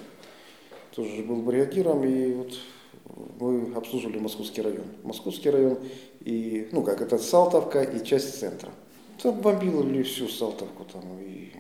Тоже 0.95 1.23
был 1.25 1.37
бригадиром, 1.37 2.05
и 2.05 2.33
вот 2.33 2.53
мы 3.41 3.75
обслуживали 3.75 4.19
Московский 4.19 4.63
район. 4.63 4.87
Московский 5.03 5.51
район, 5.51 5.79
и, 6.21 6.69
ну 6.73 6.83
как, 6.83 7.01
это 7.01 7.19
Салтовка 7.19 7.83
и 7.83 8.05
часть 8.05 8.39
центра. 8.39 8.71
Там 9.23 9.41
бомбили 9.41 10.03
всю 10.03 10.29
Салтовку, 10.29 10.85
там 10.85 11.03
и 11.21 11.53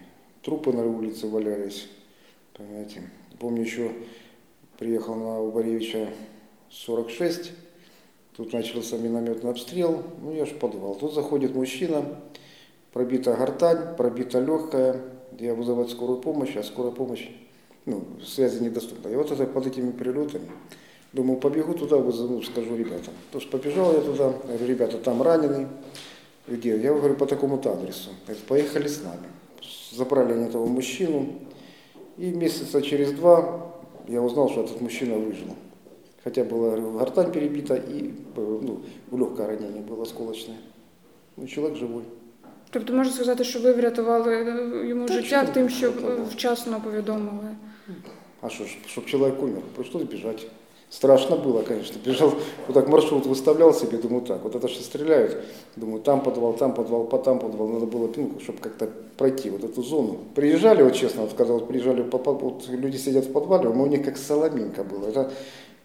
трупы 0.42 0.72
на 0.72 0.84
улице 0.84 1.26
валялись, 1.28 1.88
понимаете. 2.52 3.02
Помню 3.38 3.62
еще 3.62 3.90
приехал 4.78 5.14
на 5.14 5.40
Убаревича 5.40 6.08
46, 6.70 7.52
тут 8.36 8.52
начался 8.52 8.98
минометный 8.98 9.50
обстрел, 9.50 10.02
ну 10.20 10.32
я 10.34 10.46
же 10.46 10.54
подвал. 10.54 10.94
Тут 10.96 11.14
заходит 11.14 11.54
мужчина, 11.54 12.20
пробита 12.92 13.34
гортань, 13.34 13.96
пробита 13.96 14.40
легкая, 14.40 15.00
я 15.38 15.54
вызывать 15.54 15.90
скорую 15.90 16.20
помощь, 16.20 16.56
а 16.56 16.62
скорая 16.62 16.92
помощь, 16.92 17.28
ну, 17.86 18.04
связи 18.24 18.62
недоступна. 18.62 19.08
И 19.08 19.16
вот 19.16 19.30
это 19.30 19.46
под 19.46 19.66
этими 19.66 19.90
прилетами 19.90 20.48
Думаю, 21.14 21.38
побегу 21.38 21.74
туда, 21.74 21.96
вызову, 21.96 22.42
скажу 22.42 22.74
ребятам. 22.74 23.14
То 23.30 23.38
есть 23.38 23.48
побежал 23.48 23.94
я 23.94 24.00
туда, 24.00 24.30
говорю, 24.30 24.66
ребята, 24.66 24.98
там 24.98 25.22
раненый. 25.22 25.68
Где? 26.46 26.76
Я 26.76 26.92
говорю, 26.92 27.14
по 27.14 27.26
такому-то 27.26 27.72
адресу. 27.72 28.10
Говорит, 28.26 28.44
поехали 28.44 28.88
с 28.88 29.02
нами. 29.02 29.26
Забрали 29.92 30.32
они 30.32 30.44
этого 30.44 30.66
мужчину. 30.66 31.26
И 32.18 32.30
месяца 32.30 32.82
через 32.82 33.12
два 33.12 33.72
я 34.08 34.20
узнал, 34.20 34.50
что 34.50 34.62
этот 34.62 34.80
мужчина 34.80 35.16
выжил. 35.16 35.56
Хотя 36.22 36.44
была 36.44 36.76
гортань 36.76 37.32
перебита 37.32 37.74
и 37.74 38.14
ну, 38.36 38.82
легкое 39.12 39.46
ранение 39.46 39.82
было 39.82 40.02
осколочное. 40.02 40.56
Ну, 41.36 41.46
человек 41.46 41.76
живой. 41.76 42.04
Тобто 42.70 42.92
можна 42.92 43.12
сказати, 43.12 43.44
що 43.44 43.60
ви 43.60 43.72
врятували 43.72 44.34
йому 44.88 45.06
Та 45.06 45.14
життя 45.14 45.44
тим, 45.44 45.68
що 45.68 45.92
вчасно 46.30 46.80
повідомили. 46.80 47.56
А 48.40 48.50
что 48.50 48.64
ж, 48.64 48.76
чтобы 48.86 49.06
человек 49.06 49.42
умер, 49.42 49.62
пришлось 49.74 50.04
бежать. 50.04 50.46
Страшно 50.90 51.36
было, 51.36 51.62
конечно. 51.62 51.98
Бежал, 52.04 52.34
вот 52.66 52.74
так 52.74 52.88
маршрут 52.88 53.26
выставлял 53.26 53.74
себе, 53.74 53.98
думаю, 53.98 54.22
так, 54.22 54.44
вот 54.44 54.54
это 54.54 54.68
что 54.68 54.82
стреляют. 54.82 55.36
Думаю, 55.74 56.00
там 56.00 56.22
подвал, 56.22 56.52
там 56.52 56.72
подвал, 56.72 57.04
по 57.04 57.18
там 57.18 57.40
подвал. 57.40 57.66
Надо 57.68 57.86
было, 57.86 58.08
ну, 58.14 58.38
чтобы 58.40 58.60
как-то 58.60 58.88
пройти 59.16 59.50
вот 59.50 59.64
эту 59.64 59.82
зону. 59.82 60.18
Приезжали, 60.34 60.82
вот 60.82 60.94
честно, 60.94 61.22
вот, 61.22 61.48
вот 61.48 61.68
приезжали, 61.68 62.02
вот 62.02 62.68
люди 62.68 62.96
сидят 62.96 63.24
в 63.24 63.32
подвале, 63.32 63.68
у 63.68 63.86
них 63.86 64.04
как 64.04 64.16
соломинка 64.16 64.84
было. 64.84 65.08
Это, 65.08 65.32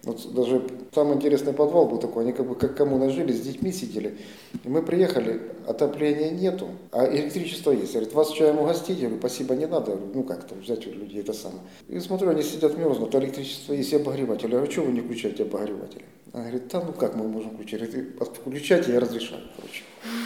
вот 0.02 0.34
даже 0.34 0.62
там 0.92 1.12
интересный 1.12 1.52
подвал 1.52 1.86
был 1.86 1.98
такой, 1.98 2.24
они 2.24 2.32
как 2.32 2.48
бы 2.48 2.54
как 2.54 2.74
коммуна 2.74 3.10
жили, 3.10 3.32
с 3.32 3.40
детьми 3.40 3.70
сидели. 3.72 4.16
И 4.64 4.68
мы 4.68 4.82
приехали, 4.82 5.40
отопления 5.66 6.30
нету, 6.30 6.68
а 6.90 7.06
электричество 7.06 7.70
есть. 7.72 7.92
Говорит, 7.92 8.14
вас 8.14 8.32
чаем 8.32 8.58
угостить? 8.58 8.98
Я 8.98 9.08
говорю, 9.08 9.18
спасибо, 9.18 9.54
не 9.54 9.66
надо. 9.66 9.90
Я 9.90 9.96
говорю, 9.96 10.12
ну 10.14 10.22
как-то 10.22 10.54
взять 10.54 10.86
у 10.86 10.90
людей 10.90 11.20
это 11.20 11.34
самое. 11.34 11.60
И 11.88 12.00
смотрю, 12.00 12.30
они 12.30 12.42
сидят 12.42 12.78
мерзнут, 12.78 13.14
а 13.14 13.18
электричество 13.18 13.74
есть 13.74 13.92
и 13.92 13.96
обогреватель. 13.96 14.48
Я 14.48 14.56
говорю, 14.56 14.72
что 14.72 14.82
вы 14.82 14.92
не 14.92 15.00
включаете 15.00 15.42
обогреватель? 15.42 16.02
Она 16.32 16.44
говорит, 16.44 16.68
да 16.72 16.82
ну 16.86 16.92
как 16.92 17.16
мы 17.16 17.28
можем? 17.28 17.50
Говорит, 17.56 18.14
включайте, 18.18 18.92
я 18.92 19.00
разрешаю, 19.00 19.42
короче. 19.56 19.82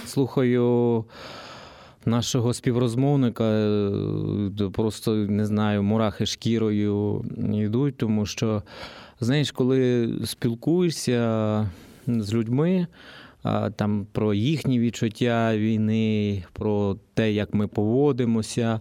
Слухаю 0.06 1.04
нашого 2.04 2.54
співрозмовника, 2.54 3.44
просто 4.72 5.14
не 5.14 5.46
знаю, 5.46 5.82
мурахи 5.82 6.26
шкірою 6.26 7.24
йдуть, 7.52 7.96
тому 7.96 8.26
що, 8.26 8.62
знаєш, 9.20 9.50
коли 9.50 10.10
спілкуєшся 10.24 11.70
з 12.06 12.34
людьми. 12.34 12.86
Там 13.76 14.06
про 14.12 14.34
їхні 14.34 14.80
відчуття 14.80 15.56
війни, 15.56 16.44
про 16.52 16.96
те, 17.14 17.32
як 17.32 17.54
ми 17.54 17.66
поводимося. 17.66 18.80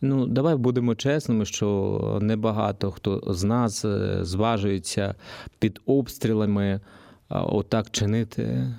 Ну, 0.00 0.26
давай 0.26 0.56
будемо 0.56 0.94
чесними, 0.94 1.44
що 1.44 2.18
небагато 2.22 2.90
хто 2.90 3.22
з 3.26 3.44
нас 3.44 3.84
е, 3.84 4.18
зважується 4.24 5.14
під 5.58 5.80
обстрілами 5.86 6.80
отак 7.28 7.90
чинити 7.90 8.74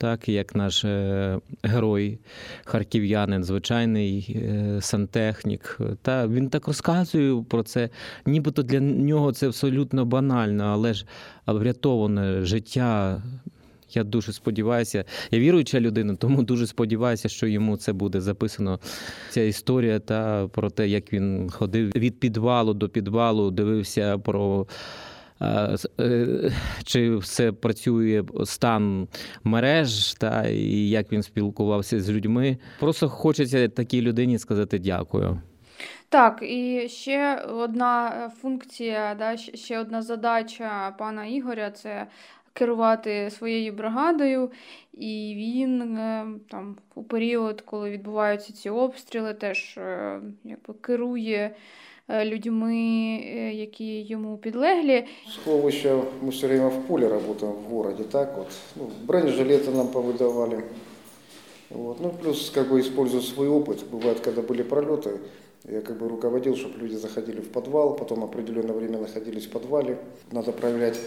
так 0.00 0.28
як 0.28 0.54
наш 0.54 0.84
е, 0.84 1.38
герой, 1.62 2.18
харків'янин, 2.64 3.44
звичайний 3.44 4.36
е, 4.36 4.80
сантехнік. 4.80 5.78
Та 6.02 6.26
він 6.26 6.48
так 6.48 6.66
розказує 6.66 7.44
про 7.48 7.62
це, 7.62 7.88
нібито 8.26 8.62
для 8.62 8.80
нього 8.80 9.32
це 9.32 9.46
абсолютно 9.46 10.04
банально, 10.04 10.64
але 10.64 10.94
ж 10.94 11.06
врятоване 11.46 12.44
життя. 12.44 13.22
Я 13.92 14.04
дуже 14.04 14.32
сподіваюся, 14.32 15.04
я 15.30 15.38
віруюча 15.38 15.80
людина, 15.80 16.14
тому 16.14 16.42
дуже 16.42 16.66
сподіваюся, 16.66 17.28
що 17.28 17.46
йому 17.46 17.76
це 17.76 17.92
буде 17.92 18.20
записано. 18.20 18.78
Ця 19.30 19.40
історія 19.40 19.98
та 19.98 20.48
про 20.48 20.70
те, 20.70 20.88
як 20.88 21.12
він 21.12 21.50
ходив 21.50 21.92
від 21.96 22.20
підвалу 22.20 22.74
до 22.74 22.88
підвалу, 22.88 23.50
дивився 23.50 24.18
про 24.18 24.66
чи 26.84 27.16
все 27.16 27.52
працює 27.52 28.24
стан 28.44 29.08
мереж, 29.44 30.14
та 30.14 30.42
і 30.48 30.88
як 30.88 31.12
він 31.12 31.22
спілкувався 31.22 32.00
з 32.00 32.10
людьми. 32.10 32.58
Просто 32.80 33.08
хочеться 33.08 33.68
такій 33.68 34.02
людині 34.02 34.38
сказати 34.38 34.78
дякую. 34.78 35.40
Так, 36.08 36.38
і 36.42 36.88
ще 36.88 37.36
одна 37.36 38.08
е, 38.08 38.30
функція, 38.40 39.14
да, 39.18 39.36
ще 39.36 39.78
одна 39.78 40.02
задача 40.02 40.94
пана 40.98 41.26
Ігоря 41.26 41.70
це 41.70 42.06
керувати 42.52 43.30
своєю 43.30 43.72
бригадою. 43.72 44.50
І 44.92 45.34
він 45.36 45.96
е, 45.98 46.26
там 46.50 46.76
у 46.94 47.02
період, 47.02 47.60
коли 47.60 47.90
відбуваються 47.90 48.52
ці 48.52 48.70
обстріли, 48.70 49.34
теж 49.34 49.78
е, 49.78 50.20
якби 50.44 50.74
керує 50.80 51.38
е, 51.38 51.54
людьми, 52.09 52.75
е, 53.25 53.53
які 53.53 54.01
йому 54.01 54.37
підлеглі. 54.37 55.05
Слово 55.43 55.67
еще, 55.67 56.03
мы 56.21 56.29
все 56.29 56.47
время 56.47 56.67
в 56.67 56.87
поле 56.87 57.07
работаем 57.07 57.53
в 57.53 57.69
городе, 57.69 58.03
так 58.03 58.37
вот. 58.37 58.47
Ну, 58.75 58.89
бронежилеты 59.07 59.71
нам 59.71 59.87
повыдавали. 59.87 60.63
Вот. 61.69 61.99
Ну, 61.99 62.09
плюс, 62.09 62.51
как 62.51 62.69
бы, 62.69 62.79
используя 62.79 63.21
свой 63.21 63.47
опыт, 63.47 63.83
бывает, 63.91 64.19
когда 64.19 64.41
были 64.41 64.63
пролеты, 64.63 65.19
я 65.67 65.81
как 65.81 65.97
бы 65.97 66.07
руководил, 66.07 66.55
чтобы 66.55 66.77
люди 66.77 66.95
заходили 66.95 67.41
в 67.41 67.49
подвал, 67.49 67.95
потом 67.95 68.23
определенное 68.23 68.75
время 68.75 68.99
находились 68.99 69.45
в 69.45 69.49
подвале. 69.49 69.97
Надо 70.31 70.51
проявлять 70.51 70.99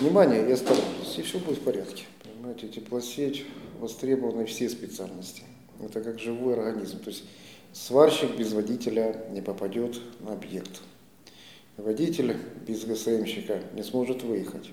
внимание 0.00 0.48
и 0.48 0.52
осторожность, 0.52 1.18
и 1.18 1.22
все 1.22 1.38
будет 1.38 1.58
в 1.58 1.60
порядке. 1.60 2.04
Понимаете, 2.24 2.68
теплосеть, 2.68 3.44
востребованы 3.80 4.46
все 4.46 4.68
специальности. 4.68 5.42
Это 5.80 6.00
как 6.00 6.18
живой 6.18 6.54
организм. 6.54 6.98
То 6.98 7.10
есть 7.10 7.24
сварщик 7.73 8.35
без 8.35 8.53
водителя 8.53 9.25
не 9.31 9.41
попадет 9.41 9.99
на 10.19 10.33
объект. 10.33 10.81
Водитель 11.77 12.35
без 12.67 12.83
ГСМщика 12.83 13.61
не 13.73 13.83
сможет 13.83 14.23
выехать. 14.23 14.69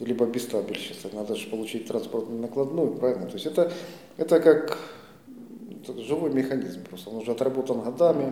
Либо 0.00 0.26
без 0.26 0.46
табельщицы. 0.46 1.10
Надо 1.12 1.34
же 1.34 1.48
получить 1.48 1.86
транспортную 1.88 2.40
накладную, 2.40 2.94
правильно? 2.94 3.26
То 3.26 3.34
есть 3.34 3.46
это, 3.46 3.72
это 4.16 4.40
как 4.40 4.78
это 5.83 6.01
живой 6.01 6.29
механизм 6.33 6.79
просто. 6.89 7.09
Он 7.11 7.17
уже 7.17 7.31
отработан 7.31 7.77
годами. 7.85 8.25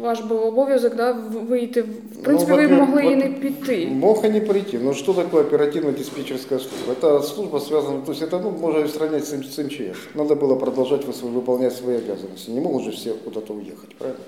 Ваш 0.00 0.20
був 0.20 0.40
обов'язок 0.46 0.94
да, 0.96 1.12
в- 1.12 1.46
вийти. 1.46 1.82
В 1.82 2.22
принципі, 2.22 2.50
Ну, 2.52 2.56
ви 2.56 2.66
во-первых, 2.66 2.78
могли 2.88 3.04
і 3.12 3.16
не 3.16 3.28
во- 3.28 3.34
піти. 3.40 3.86
Мог 3.86 4.24
и 4.24 4.28
не 4.30 4.40
прийти. 4.40 4.78
Но 4.78 4.92
что 4.94 5.12
такое 5.12 5.42
оперативно-диспетчерская 5.42 6.58
служба? 6.58 6.92
Это 7.00 7.22
служба 7.22 7.60
связана, 7.60 8.00
то 8.06 8.12
есть 8.12 8.22
это 8.22 8.40
ну, 8.42 8.50
можно 8.50 8.88
сравнять 8.88 9.24
с, 9.24 9.32
М- 9.32 9.44
с 9.44 9.58
МЧС. 9.58 9.96
Надо 10.14 10.34
было 10.34 10.56
продолжать 10.56 11.04
вы- 11.06 11.12
свой- 11.12 11.32
выполнять 11.32 11.72
свои 11.76 11.96
обязанности. 11.96 12.50
Не 12.50 12.60
могут 12.60 12.82
же 12.84 12.90
все 12.90 13.12
куда-то 13.24 13.52
уехать, 13.54 13.94
правильно? 13.98 14.20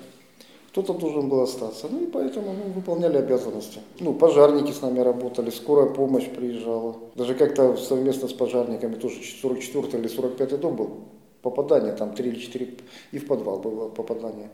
Кто-то 0.71 0.93
должен 0.93 1.29
был 1.29 1.39
остаться. 1.41 1.87
Ну 1.91 1.99
и 2.03 2.05
поэтому 2.05 2.47
ну, 2.47 2.73
выполняли 2.75 3.17
обязанности. 3.17 3.79
Ну, 3.99 4.13
пожарники 4.13 4.71
с 4.71 4.81
нами 4.81 4.99
работали, 5.03 5.49
скорая 5.51 5.85
помощь 5.87 6.27
приезжала. 6.37 6.93
Даже 7.15 7.33
как-то 7.33 7.77
совместно 7.77 8.27
с 8.27 8.33
пожарниками, 8.33 8.95
тоже 8.95 9.15
44 9.41 9.99
или 10.03 10.07
45 10.09 10.57
дом 10.57 10.75
был, 10.75 10.87
попадание, 11.41 11.93
там 11.93 12.13
3 12.13 12.29
или 12.29 12.39
4, 12.39 12.67
и 13.13 13.17
в 13.17 13.27
подвал 13.27 13.59
было 13.59 13.89
попадание. 13.89 14.49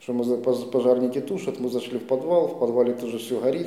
Что 0.00 0.12
мы, 0.12 0.24
за- 0.24 0.36
поз- 0.36 0.64
пожарники 0.70 1.20
тушат, 1.20 1.60
мы 1.60 1.70
зашли 1.70 1.98
в 1.98 2.06
подвал, 2.06 2.46
в 2.48 2.58
подвале 2.58 2.92
тоже 2.92 3.16
все 3.16 3.34
горит. 3.34 3.66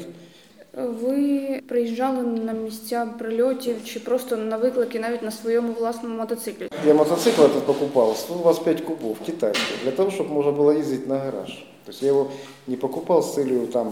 Ви 0.74 1.62
приїжджали 1.68 2.24
на 2.24 2.54
місця 2.54 3.14
прильотів 3.20 3.76
чи 3.86 4.00
просто 4.00 4.38
на 4.38 4.58
виклики 4.58 5.00
навіть 5.00 5.24
на 5.24 5.32
своєму 5.32 5.74
власному 5.74 6.18
мотоциклі? 6.18 6.70
Я 6.88 6.94
мотоцикл 6.94 7.42
этот 7.42 7.62
покупал, 7.66 8.14
125 8.16 8.82
кубов, 8.82 9.18
китайский, 9.26 9.76
для 9.84 9.92
того, 9.92 10.10
чтобы 10.10 10.30
можно 10.30 10.52
было 10.52 10.80
ездить 10.80 11.08
на 11.08 11.18
гараж. 11.18 11.66
То 11.86 11.92
есть 11.92 12.04
я 12.04 12.10
его 12.10 12.28
не 12.68 12.76
покупал 12.76 13.22
с 13.22 13.34
целью 13.34 13.68
там 13.68 13.92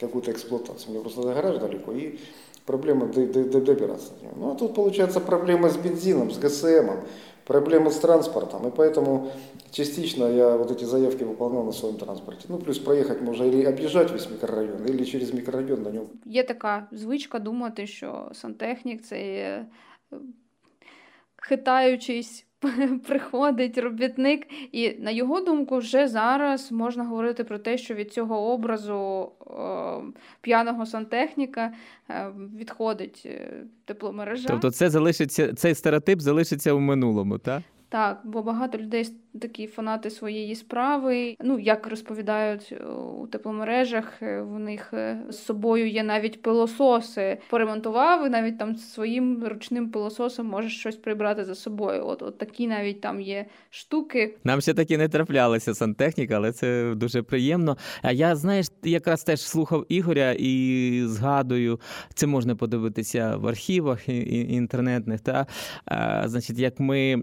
какую-то 0.00 0.30
эксплуатацию. 0.30 0.90
Мне 0.90 1.00
просто 1.00 1.22
до 1.22 1.28
гараж 1.32 1.58
далеко 1.58 1.92
и 1.92 2.18
проблема 2.66 3.06
д- 3.06 3.26
д- 3.26 3.44
д- 3.44 3.60
добираться 3.60 4.08
до 4.20 4.26
него. 4.26 4.36
Ну 4.40 4.50
а 4.52 4.54
тут 4.54 4.74
получается 4.74 5.20
проблема 5.20 5.68
с 5.68 5.76
бензином, 5.76 6.30
с 6.30 6.38
ГСМ, 6.38 6.90
проблемы 7.44 7.90
с 7.90 7.96
транспортом. 7.96 8.68
И 8.68 8.70
поэтому 8.70 9.30
частично 9.70 10.24
я 10.24 10.56
вот 10.56 10.70
эти 10.70 10.84
заявки 10.84 11.24
выполнял 11.24 11.64
на 11.64 11.72
своем 11.72 11.96
транспорте. 11.96 12.46
Ну 12.48 12.58
плюс 12.58 12.78
проехать 12.78 13.20
можно 13.20 13.44
или 13.44 13.64
объезжать 13.64 14.12
весь 14.12 14.30
микрорайон, 14.30 14.84
или 14.86 15.04
через 15.04 15.32
микрорайон 15.32 15.82
на 15.82 15.90
нем 15.90 16.06
Є 16.26 16.42
така 16.42 16.88
звичка 16.92 17.38
думати, 17.38 17.86
що 17.86 18.30
сантехнік 18.32 19.02
це 19.02 19.34
є 19.34 19.66
е, 20.12 20.16
хитаючись 21.36 22.46
приходить 23.07 23.77
робітник. 23.77 24.47
І 24.71 24.91
на 24.99 25.11
його 25.11 25.41
думку, 25.41 25.77
вже 25.77 26.07
зараз 26.07 26.71
можна 26.71 27.03
говорити 27.03 27.43
про 27.43 27.59
те, 27.59 27.77
що 27.77 27.93
від 27.93 28.13
цього 28.13 28.53
образу 28.53 29.31
е, 29.41 29.53
п'яного 30.41 30.85
сантехніка 30.85 31.73
е, 32.09 32.31
відходить 32.59 33.29
тепломережа. 33.85 34.47
Тобто, 34.47 34.71
це 34.71 34.89
залишиться 34.89 35.53
цей 35.53 35.75
стереотип 35.75 36.19
залишиться 36.19 36.73
в 36.73 36.79
минулому, 36.79 37.37
так? 37.37 37.61
Так, 37.89 38.21
бо 38.23 38.43
багато 38.43 38.77
людей 38.77 39.05
такі 39.41 39.67
фанати 39.67 40.09
своєї 40.09 40.55
справи. 40.55 41.35
Ну, 41.41 41.59
як 41.59 41.87
розповідають 41.87 42.69
е, 42.71 42.85
у 43.21 43.27
тепломережах, 43.27 44.21
е, 44.21 44.41
в 44.41 44.59
них 44.59 44.93
е, 44.93 45.21
з 45.29 45.37
собою 45.37 45.89
є 45.89 46.03
навіть 46.03 46.41
пилососи. 46.41 47.37
Поремонтував 47.49 48.27
і 48.27 48.29
навіть 48.29 48.57
там 48.59 48.75
своїм 48.75 49.43
ручним 49.47 49.89
пилососом 49.89 50.47
можеш 50.47 50.79
щось 50.79 50.95
прибрати 50.95 51.45
за 51.45 51.55
собою. 51.55 52.07
От, 52.07 52.21
от 52.21 52.37
такі 52.37 52.67
навіть 52.67 53.01
там 53.01 53.21
є 53.21 53.45
штуки. 53.69 54.35
Нам 54.43 54.61
ще 54.61 54.73
такі 54.73 54.97
не 54.97 55.09
траплялися 55.09 55.73
сантехніка, 55.73 56.35
але 56.35 56.51
це 56.51 56.93
дуже 56.95 57.21
приємно. 57.21 57.77
А 58.01 58.11
я, 58.11 58.35
знаєш, 58.35 58.67
якраз 58.83 59.23
теж 59.23 59.41
слухав 59.41 59.85
Ігоря 59.89 60.35
і 60.39 61.01
згадую, 61.05 61.79
це 62.13 62.27
можна 62.27 62.55
подивитися 62.55 63.37
в 63.37 63.47
архівах 63.47 64.09
інтернетних. 64.09 65.21
Та 65.21 65.45
значить, 66.25 66.59
як 66.59 66.79
ми 66.79 67.15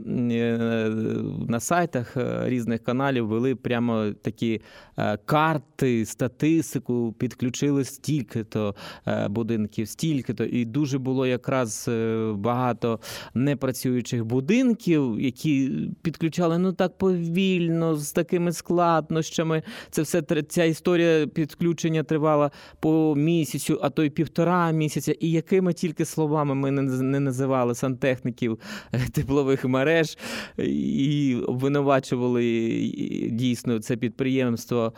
на 1.48 1.60
сайтах 1.60 1.99
е, 2.16 2.42
різних 2.44 2.84
каналів 2.84 3.26
вели 3.26 3.54
прямо 3.54 4.10
такі 4.22 4.60
е, 4.98 5.16
карти, 5.16 6.06
статистику, 6.06 7.14
підключили 7.18 7.84
стільки-то 7.84 8.74
е, 9.06 9.28
будинків, 9.28 9.88
стільки-то, 9.88 10.44
і 10.44 10.64
дуже 10.64 10.98
було 10.98 11.26
якраз 11.26 11.90
багато 12.34 13.00
непрацюючих 13.34 14.24
будинків, 14.24 15.20
які 15.20 15.70
підключали 16.02 16.58
ну 16.58 16.72
так 16.72 16.98
повільно, 16.98 17.96
з 17.96 18.12
такими 18.12 18.52
складнощами. 18.52 19.62
Це 19.90 20.02
все 20.02 20.22
ця 20.48 20.64
історія 20.64 21.26
підключення 21.26 22.02
тривала 22.02 22.50
по 22.80 23.14
місяцю, 23.16 23.78
а 23.82 23.90
то 23.90 24.04
й 24.04 24.10
півтора 24.10 24.70
місяця. 24.70 25.12
І 25.20 25.30
якими 25.30 25.72
тільки 25.72 26.04
словами 26.04 26.54
ми 26.54 26.70
не 26.70 27.20
називали 27.20 27.74
сантехніків 27.74 28.58
теплових 29.12 29.64
мереж 29.64 30.18
і 30.58 31.36
обвинувачували 31.90 32.42
дійсно 33.30 33.78
це 33.78 33.96
підприємство 33.96 34.92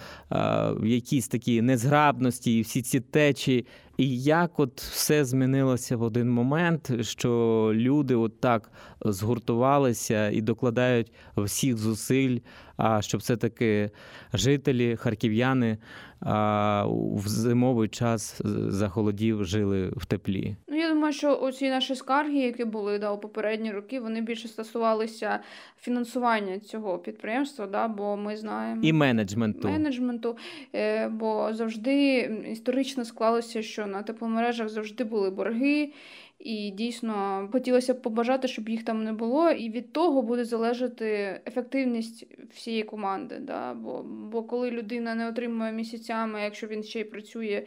в 0.81 0.87
якійсь 0.87 1.29
такій 1.29 1.63
незграбності, 1.63 2.59
і 2.59 2.63
всі 2.63 2.83
ці 2.83 3.01
течі. 3.01 3.67
І 4.03 4.23
як 4.23 4.61
от 4.61 4.81
все 4.81 5.25
змінилося 5.25 5.97
в 5.97 6.03
один 6.03 6.31
момент, 6.31 6.91
що 7.01 7.31
люди 7.75 8.15
от 8.15 8.41
так 8.41 8.71
згуртувалися 9.01 10.29
і 10.29 10.41
докладають 10.41 11.13
всіх 11.37 11.77
зусиль, 11.77 12.39
а 12.77 13.03
щоб 13.03 13.21
все-таки 13.21 13.91
жителі, 14.33 14.97
харків'яни 14.97 15.79
в 16.25 17.23
зимовий 17.27 17.89
час 17.89 18.41
захолодів 18.69 19.45
жили 19.45 19.93
в 19.97 20.07
теплі. 20.07 20.57
Ну 20.69 20.77
я 20.77 20.89
думаю, 20.89 21.13
що 21.13 21.41
оці 21.41 21.71
наші 21.71 21.95
скарги, 21.95 22.39
які 22.39 22.65
були 22.65 22.99
да, 22.99 23.11
у 23.11 23.19
попередні 23.19 23.73
роки, 23.73 24.01
вони 24.01 24.21
більше 24.21 24.49
стосувалися 24.49 25.41
фінансування 25.81 26.59
цього 26.59 26.99
підприємства, 26.99 27.67
да, 27.67 27.89
бо 27.89 28.17
ми 28.17 28.37
знаємо 28.37 28.81
і 28.83 28.93
менеджменту. 28.93 29.69
менеджменту, 29.69 30.37
е, 30.75 31.09
бо 31.09 31.49
завжди 31.53 32.19
історично 32.53 33.05
склалося, 33.05 33.63
що 33.63 33.87
на 33.93 34.03
тепломережах 34.03 34.69
завжди 34.69 35.05
були 35.05 35.31
борги. 35.31 35.93
І 36.39 36.71
дійсно 36.71 37.49
хотілося 37.53 37.95
б 37.95 38.03
побажати, 38.03 38.49
щоб 38.49 38.69
їх 38.69 38.85
там 38.85 39.05
не 39.05 39.13
було, 39.13 39.51
і 39.51 39.71
від 39.71 39.93
того 39.93 40.23
буде 40.23 40.45
залежати 40.45 41.41
ефективність 41.47 42.27
всієї 42.55 42.83
команди. 42.83 43.39
Да? 43.41 43.75
Бо 43.75 44.03
бо 44.03 44.43
коли 44.43 44.71
людина 44.71 45.15
не 45.15 45.29
отримує 45.29 45.73
місяцями, 45.73 46.43
якщо 46.43 46.67
він 46.67 46.83
ще 46.83 47.01
й 47.01 47.05
працює 47.05 47.67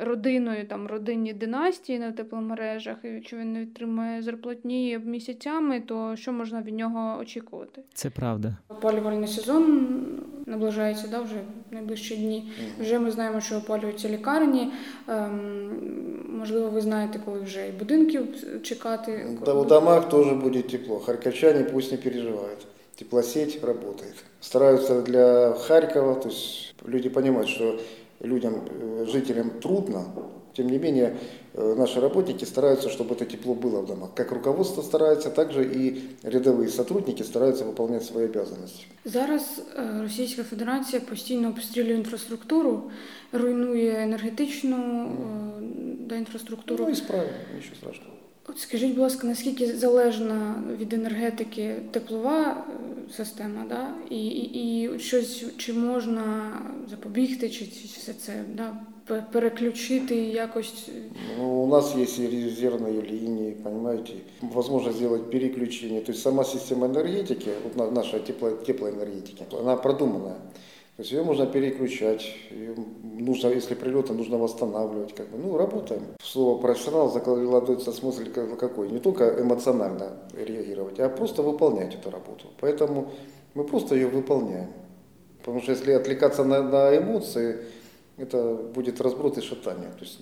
родиною, 0.00 0.66
там 0.66 0.86
родинні 0.86 1.32
династії 1.32 1.98
на 1.98 2.12
тепломережах, 2.12 2.96
і 3.04 3.08
якщо 3.08 3.36
він 3.36 3.52
не 3.52 3.62
отримує 3.62 4.22
зарплатні 4.22 4.98
місяцями, 5.04 5.80
то 5.80 6.16
що 6.16 6.32
можна 6.32 6.62
від 6.62 6.74
нього 6.74 7.18
очікувати? 7.20 7.82
Це 7.94 8.10
правда. 8.10 8.56
Опалювальний 8.68 9.28
сезон 9.28 9.88
наближається 10.45 11.07
да, 11.11 11.21
вже 11.21 11.35
в 11.71 11.73
найближчі 11.73 12.17
дні. 12.17 12.51
Вже 12.81 12.99
ми 12.99 13.11
знаємо, 13.11 13.41
що 13.41 13.57
опалюються 13.57 14.09
лікарні. 14.09 14.71
Ем, 15.07 15.71
можливо, 16.39 16.69
ви 16.69 16.81
знаєте, 16.81 17.19
коли 17.25 17.39
вже 17.39 17.67
і 17.67 17.71
будинків 17.71 18.27
чекати. 18.63 19.37
Да, 19.45 19.53
у 19.53 19.65
домах 19.65 20.09
теж 20.09 20.31
буде 20.33 20.61
тепло. 20.61 20.99
Харківчани 20.99 21.63
пусть 21.63 21.91
не 21.91 21.97
переживають. 21.97 22.67
Теплосеть 22.99 23.63
работает. 23.63 24.15
Стараются 24.41 25.01
для 25.01 25.53
Харькова, 25.53 26.15
то 26.15 26.29
есть 26.29 26.73
люди 26.87 27.09
понимают, 27.09 27.49
что 27.49 27.79
людям, 28.21 28.55
э, 28.55 29.05
жителям 29.05 29.51
трудно, 29.61 30.05
тем 30.53 30.69
не 30.69 30.79
менее 30.79 31.17
э, 31.53 31.75
наши 31.77 31.99
работники 31.99 32.45
стараются, 32.45 32.89
чтобы 32.89 33.15
это 33.15 33.25
тепло 33.25 33.53
было 33.53 33.81
в 33.81 33.85
домах. 33.85 34.09
Как 34.15 34.31
руководство 34.31 34.81
старается, 34.81 35.29
так 35.29 35.51
же 35.51 35.63
и 35.63 36.01
рядовые 36.23 36.69
сотрудники 36.69 37.23
стараются 37.23 37.63
выполнять 37.63 38.03
свои 38.03 38.25
обязанности. 38.25 38.85
Зараз 39.05 39.61
Російська 40.01 40.43
Федерація 40.43 41.01
постійно 41.01 41.47
обстрілює 41.47 41.93
інфраструктуру, 41.93 42.83
руйнує 43.31 44.03
енергетичну 44.03 45.11
да, 45.99 46.15
інфраструктуру. 46.15 46.83
Ну 46.83 46.91
і 46.91 46.95
справді, 46.95 47.31
нічого 47.55 47.75
страшного. 47.75 48.11
От 48.49 48.59
скажіть, 48.59 48.89
будь 48.89 48.99
ласка, 48.99 49.27
наскільки 49.27 49.75
залежна 49.75 50.63
від 50.79 50.93
енергетики 50.93 51.75
теплова 51.91 52.65
система, 53.17 53.65
да? 53.69 53.87
і 54.09 54.27
і, 54.27 54.81
і 54.81 54.99
щось 54.99 55.45
чи 55.57 55.73
можна 55.73 56.51
запобігти, 56.89 57.49
чи, 57.49 57.65
чи 57.65 57.87
все 57.87 58.13
це 58.13 58.33
да? 58.55 58.77
переключити 59.32 60.14
якось? 60.16 60.90
Ну, 61.38 61.62
у 61.62 61.66
нас 61.66 61.96
есть 61.96 62.18
и 62.18 62.26
резервные 62.26 63.02
линии, 63.02 63.56
понимаете, 63.64 64.12
возможно 64.42 64.92
сделать 64.92 65.30
переключение. 65.30 66.00
То 66.00 66.12
есть 66.12 66.22
сама 66.22 66.44
система 66.44 66.86
энергетики, 66.86 67.50
вот 67.64 67.92
наша 67.92 68.18
тепло, 68.18 68.50
теплоэнергетики, 68.50 69.44
она 69.60 69.76
продуманная. 69.76 70.36
То 70.96 71.02
есть 71.02 71.12
ее 71.12 71.22
можно 71.22 71.46
переключать, 71.46 72.36
нужно, 73.02 73.48
если 73.48 73.74
прилеты, 73.74 74.12
нужно 74.12 74.36
восстанавливать. 74.38 75.14
Как 75.14 75.26
бы. 75.30 75.38
Ну, 75.38 75.56
работаем. 75.56 76.02
Слово 76.22 76.60
профессионал 76.60 77.10
закладывается 77.10 77.92
смысл 77.92 78.20
какой? 78.60 78.90
Не 78.90 78.98
только 78.98 79.40
эмоционально 79.40 80.12
реагировать, 80.34 81.00
а 81.00 81.08
просто 81.08 81.42
выполнять 81.42 81.94
эту 81.94 82.10
работу. 82.10 82.46
Поэтому 82.60 83.10
мы 83.54 83.64
просто 83.64 83.94
ее 83.94 84.08
выполняем. 84.08 84.68
Потому 85.38 85.62
что 85.62 85.72
если 85.72 85.92
отвлекаться 85.92 86.44
на, 86.44 86.62
на 86.62 86.96
эмоции, 86.96 87.56
это 88.17 88.55
будет 88.73 89.01
разброд 89.01 89.37
и 89.37 89.41
шатание. 89.41 89.91
То 89.91 90.05
есть 90.05 90.19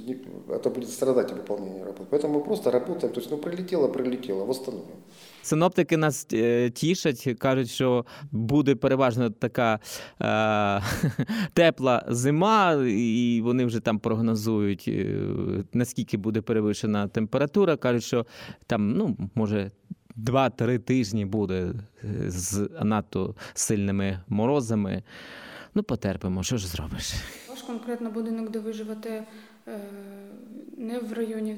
это 0.50 0.70
будет 0.70 0.90
страдать 0.90 1.32
выполнение 1.32 1.84
работы. 1.84 2.06
Поэтому 2.10 2.40
мы 2.40 2.44
просто 2.44 2.72
работаем. 2.72 3.14
То 3.14 3.20
есть 3.20 3.32
ну 3.32 3.38
прилетело, 3.38 3.88
прилетело, 3.88 4.46
восстановим. 4.46 4.96
Синоптики 5.42 5.98
нас 5.98 6.28
е, 6.34 6.70
тішать, 6.70 7.36
кажуть, 7.40 7.70
що 7.70 8.06
буде 8.32 8.76
переважно 8.76 9.30
така 9.30 9.80
е, 10.22 10.82
тепла 11.54 12.06
зима, 12.08 12.74
і 12.88 13.42
вони 13.44 13.66
вже 13.66 13.80
там 13.80 14.00
прогнозують, 14.00 14.86
е, 14.88 15.20
наскільки 15.74 16.18
буде 16.18 16.42
перевищена 16.42 17.08
температура. 17.08 17.78
Кажуть, 17.78 18.04
що 18.04 18.26
там, 18.68 18.92
ну, 18.92 19.18
може. 19.36 19.72
Два-три 20.18 20.80
тижні 20.80 21.26
буде 21.26 21.74
е, 22.04 22.32
з 22.32 22.70
надто 22.82 23.36
сильними 23.54 24.20
морозами. 24.28 25.04
Ну, 25.74 25.84
потерпимо, 25.84 26.44
що 26.44 26.58
ж 26.58 26.68
зробиш? 26.68 27.14
Ваш 27.70 27.70
конкретно 27.70 28.10
будинок, 28.10 28.50
де 28.50 28.60
ви 28.60 28.74
живете, 28.74 29.24
е, 29.68 29.80
не 30.78 31.00
в 31.00 31.14
районі 31.14 31.58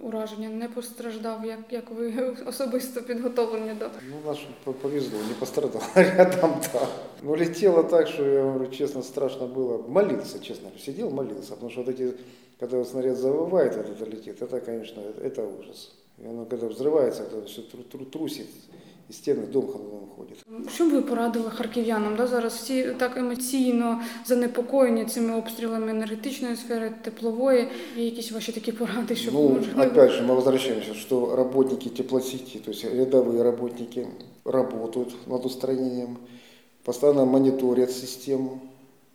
ураження, 0.00 0.48
не 0.48 0.68
постраждав, 0.68 1.44
як 1.46 1.58
як 1.70 1.90
ви 1.90 2.36
особисто 2.46 3.02
підготовлені 3.02 3.74
до. 3.74 3.84
Ну, 4.10 4.16
наш 4.30 4.46
повезло, 4.82 5.18
не 5.28 5.34
пострадав. 5.34 5.90
Рядом 5.94 6.54
так. 6.72 6.88
Ну, 7.22 7.30
летело 7.30 7.82
так, 7.82 8.08
що 8.08 8.24
я 8.24 8.42
говорю, 8.42 8.66
чесно, 8.66 9.02
страшно 9.02 9.46
було. 9.46 9.84
Молился, 9.88 10.38
честно. 10.38 10.70
Сидел, 10.78 11.10
молился. 11.10 11.50
Потому 11.50 11.70
что 11.70 11.82
вот 11.82 11.94
эти, 11.94 12.12
когда 12.60 12.84
снаряд 12.84 13.16
завывает, 13.16 13.76
это 13.76 14.04
летит, 14.04 14.42
это, 14.42 14.60
конечно, 14.60 15.02
это 15.24 15.42
ужас. 15.60 15.92
И 16.18 16.26
оно, 16.26 16.46
когда 16.46 16.66
взрывается, 16.66 17.22
это 17.22 17.44
все 17.46 17.62
трусит 18.12 18.46
і 19.10 19.12
стіни 19.12 19.42
дом 19.52 19.66
ходуном 19.66 20.00
ходять. 20.16 20.70
Що 20.74 20.86
б 20.86 20.90
ви 20.90 21.02
порадили 21.02 21.50
харків'янам? 21.50 22.16
Да? 22.16 22.26
Зараз 22.26 22.54
всі 22.54 22.82
так 22.98 23.16
емоційно 23.16 24.00
занепокоєні 24.26 25.04
цими 25.04 25.36
обстрілами 25.36 25.90
енергетичної 25.90 26.56
сфери, 26.56 26.92
теплової. 27.02 27.68
Є 27.96 28.04
якісь 28.04 28.32
ваші 28.32 28.52
такі 28.52 28.72
поради, 28.72 29.16
щоб 29.16 29.34
ну, 29.34 29.48
можливо... 29.48 29.82
опять 29.82 30.10
же, 30.10 30.22
мы 30.22 30.34
возвращаемся, 30.34 30.94
что 30.94 31.36
работники 31.36 31.88
теплосети, 31.88 32.58
то 32.58 32.70
есть 32.70 32.84
рядовые 32.84 33.42
работники, 33.42 34.06
работают 34.44 35.14
над 35.26 35.46
устранением, 35.46 36.16
постоянно 36.84 37.24
мониторят 37.24 37.90
систему. 37.90 38.60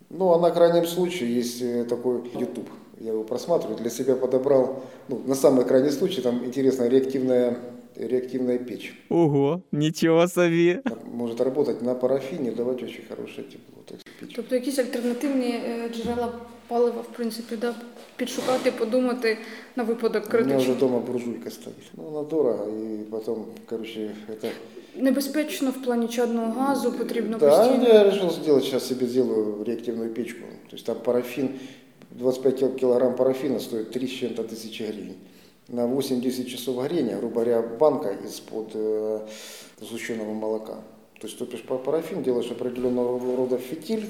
Ну, 0.10 0.32
а 0.34 0.40
на 0.40 0.52
крайнем 0.52 0.86
случае 0.86 1.38
есть 1.38 1.62
э, 1.62 1.86
такой 1.86 2.22
YouTube, 2.34 2.70
я 3.00 3.12
его 3.12 3.24
просматриваю, 3.24 3.78
для 3.78 3.90
себя 3.90 4.16
подобрал, 4.16 4.84
ну, 5.08 5.22
на 5.26 5.36
самый 5.36 5.66
крайний 5.66 5.92
случай, 5.92 6.22
там 6.22 6.44
интересная 6.46 6.90
реактивная 6.90 7.58
реактивная 8.01 8.59
печь. 8.59 8.95
Ого, 9.09 9.63
нічого 9.73 10.29
собі. 10.29 10.79
Може 11.15 11.35
працювати 11.35 11.85
на 11.85 11.95
парафіні, 11.95 12.51
давати 12.51 12.81
дуже 12.87 12.99
хороше 13.09 13.37
тепло. 13.43 13.83
Так 13.85 13.99
печь. 14.21 14.33
Тобто 14.37 14.55
якісь 14.55 14.79
альтернативні 14.79 15.47
е, 15.51 15.91
джерела 15.95 16.33
палива, 16.69 17.01
в 17.01 17.17
принципі, 17.17 17.57
да, 17.61 17.75
підшукати, 18.17 18.71
подумати 18.71 19.39
на 19.77 19.83
випадок 19.83 20.25
критичного. 20.25 20.45
У 20.45 20.59
мене 20.59 20.63
вже 20.63 20.73
вдома 20.73 20.99
буржуйка 20.99 21.51
стоїть. 21.51 21.91
Ну, 21.97 22.03
вона 22.05 22.29
дорого, 22.29 22.69
і 22.71 23.05
потім, 23.11 23.35
коротше, 23.69 24.11
це 24.43 24.49
небезпечно 24.97 25.71
в 25.71 25.83
плані 25.85 26.09
чадного 26.09 26.53
газу, 26.61 26.93
потрібно 26.93 27.39
Да, 27.39 27.51
постійно. 27.51 27.89
я 27.89 28.05
решил 28.05 28.31
сделать, 28.31 28.65
сейчас 28.65 28.89
себе 28.89 29.07
сделаю 29.07 29.65
реактивную 29.67 30.11
печку. 30.15 30.41
То 30.71 30.77
есть 30.77 30.87
там 30.87 30.97
парафин, 31.05 31.49
25 32.11 32.55
кил- 32.61 32.75
килограмм 32.75 33.17
парафина 33.17 33.61
стоит 33.61 33.91
3 33.91 34.07
с 34.07 34.11
чем-то 34.11 34.43
тысячи 34.43 34.83
гривен. 34.85 35.15
На 35.69 35.81
8-10 35.87 36.45
часов 36.47 36.77
горения, 36.77 37.17
грубо 37.17 37.35
говоря, 37.41 37.63
банка 37.81 38.09
из-под 38.25 38.71
э, 38.75 39.21
сгущенного 39.81 40.33
молока. 40.35 40.75
То 41.21 41.27
есть 41.27 41.39
топишь 41.39 41.63
па- 41.63 41.79
парафин, 41.79 42.23
делаешь 42.23 42.51
определенного 42.51 43.37
рода 43.37 43.57
фитиль, 43.59 44.05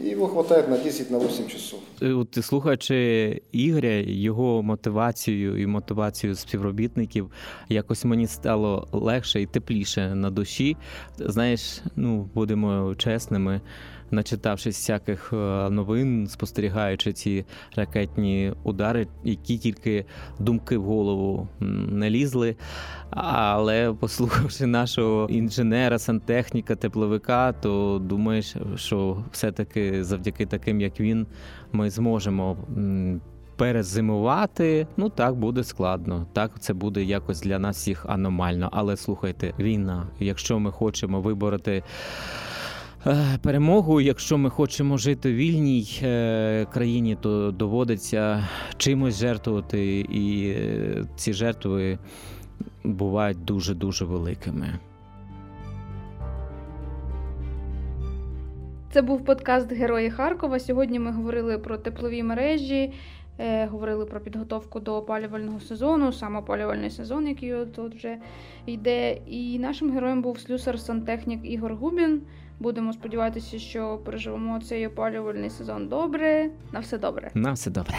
и 0.00 0.08
его 0.12 0.28
хватает 0.28 0.68
на 0.68 0.74
10-8 0.76 1.48
часов. 1.48 1.80
Е, 2.02 2.12
От 2.12 2.38
слухаючи 2.44 3.42
Ігоря, 3.52 3.94
його 4.06 4.62
мотивацію 4.62 5.62
і 5.62 5.66
мотивацію 5.66 6.34
співробітників, 6.34 7.30
якось 7.68 8.04
мені 8.04 8.26
стало 8.26 8.88
легше 8.92 9.42
і 9.42 9.46
тепліше 9.46 10.14
на 10.14 10.30
душі. 10.30 10.76
Знаєш, 11.18 11.82
ну 11.96 12.30
будемо 12.34 12.94
чесними, 12.94 13.60
начитавшись 14.10 14.76
всяких 14.76 15.32
е, 15.32 15.36
новин, 15.70 16.26
спостерігаючи 16.26 17.12
ці 17.12 17.44
ракетні 17.76 18.52
удари, 18.62 19.06
які 19.24 19.58
тільки 19.58 20.04
думки 20.38 20.78
в 20.78 20.84
голову 20.84 21.48
не 21.60 22.10
лізли. 22.10 22.56
Але 23.10 23.92
послухавши 23.92 24.66
нашого 24.66 25.28
інженера, 25.30 25.98
сантехніка, 25.98 26.76
тепловика, 26.76 27.52
то 27.52 27.98
думаєш, 28.04 28.56
що 28.76 29.24
все-таки 29.32 30.04
завдяки 30.04 30.46
таким, 30.46 30.80
як 30.80 31.00
він, 31.00 31.26
ми 31.72 31.90
зможемо. 31.90 32.56
Перезимувати, 33.56 34.86
ну 34.96 35.08
так 35.08 35.34
буде 35.34 35.64
складно. 35.64 36.26
Так, 36.32 36.50
це 36.60 36.74
буде 36.74 37.02
якось 37.02 37.40
для 37.40 37.58
нас 37.58 37.76
всіх 37.76 38.06
аномально. 38.08 38.68
Але 38.72 38.96
слухайте, 38.96 39.54
війна. 39.58 40.06
Якщо 40.20 40.58
ми 40.58 40.70
хочемо 40.70 41.20
вибороти 41.20 41.82
перемогу, 43.42 44.00
якщо 44.00 44.38
ми 44.38 44.50
хочемо 44.50 44.96
жити 44.96 45.32
в 45.32 45.34
вільній 45.34 46.00
е, 46.02 46.66
країні, 46.72 47.16
то 47.20 47.50
доводиться 47.50 48.48
чимось 48.76 49.18
жертвувати, 49.18 50.00
і 50.00 50.50
е, 50.50 51.04
ці 51.16 51.32
жертви 51.32 51.98
бувають 52.84 53.44
дуже 53.44 53.74
дуже 53.74 54.04
великими. 54.04 54.78
Це 58.92 59.02
був 59.02 59.24
подкаст 59.24 59.72
Герої 59.72 60.10
Харкова. 60.10 60.58
Сьогодні 60.58 60.98
ми 60.98 61.12
говорили 61.12 61.58
про 61.58 61.78
теплові 61.78 62.22
мережі, 62.22 62.92
е, 63.38 63.66
говорили 63.66 64.06
про 64.06 64.20
підготовку 64.20 64.80
до 64.80 64.96
опалювального 64.96 65.60
сезону, 65.60 66.12
сам 66.12 66.36
опалювальний 66.36 66.90
сезон, 66.90 67.28
який 67.28 67.54
от 67.54 67.78
вже 67.78 68.16
йде. 68.66 69.12
І 69.26 69.58
нашим 69.58 69.92
героєм 69.92 70.22
був 70.22 70.38
слюсар-сантехнік 70.38 71.44
Ігор 71.44 71.74
Губін. 71.74 72.22
Будемо 72.60 72.92
сподіватися, 72.92 73.58
що 73.58 73.98
переживемо 74.04 74.60
цей 74.60 74.86
опалювальний 74.86 75.50
сезон 75.50 75.88
добре. 75.88 76.50
На 76.72 76.80
все 76.80 76.98
добре. 76.98 77.30
На 77.34 77.52
все 77.52 77.70
добре. 77.70 77.98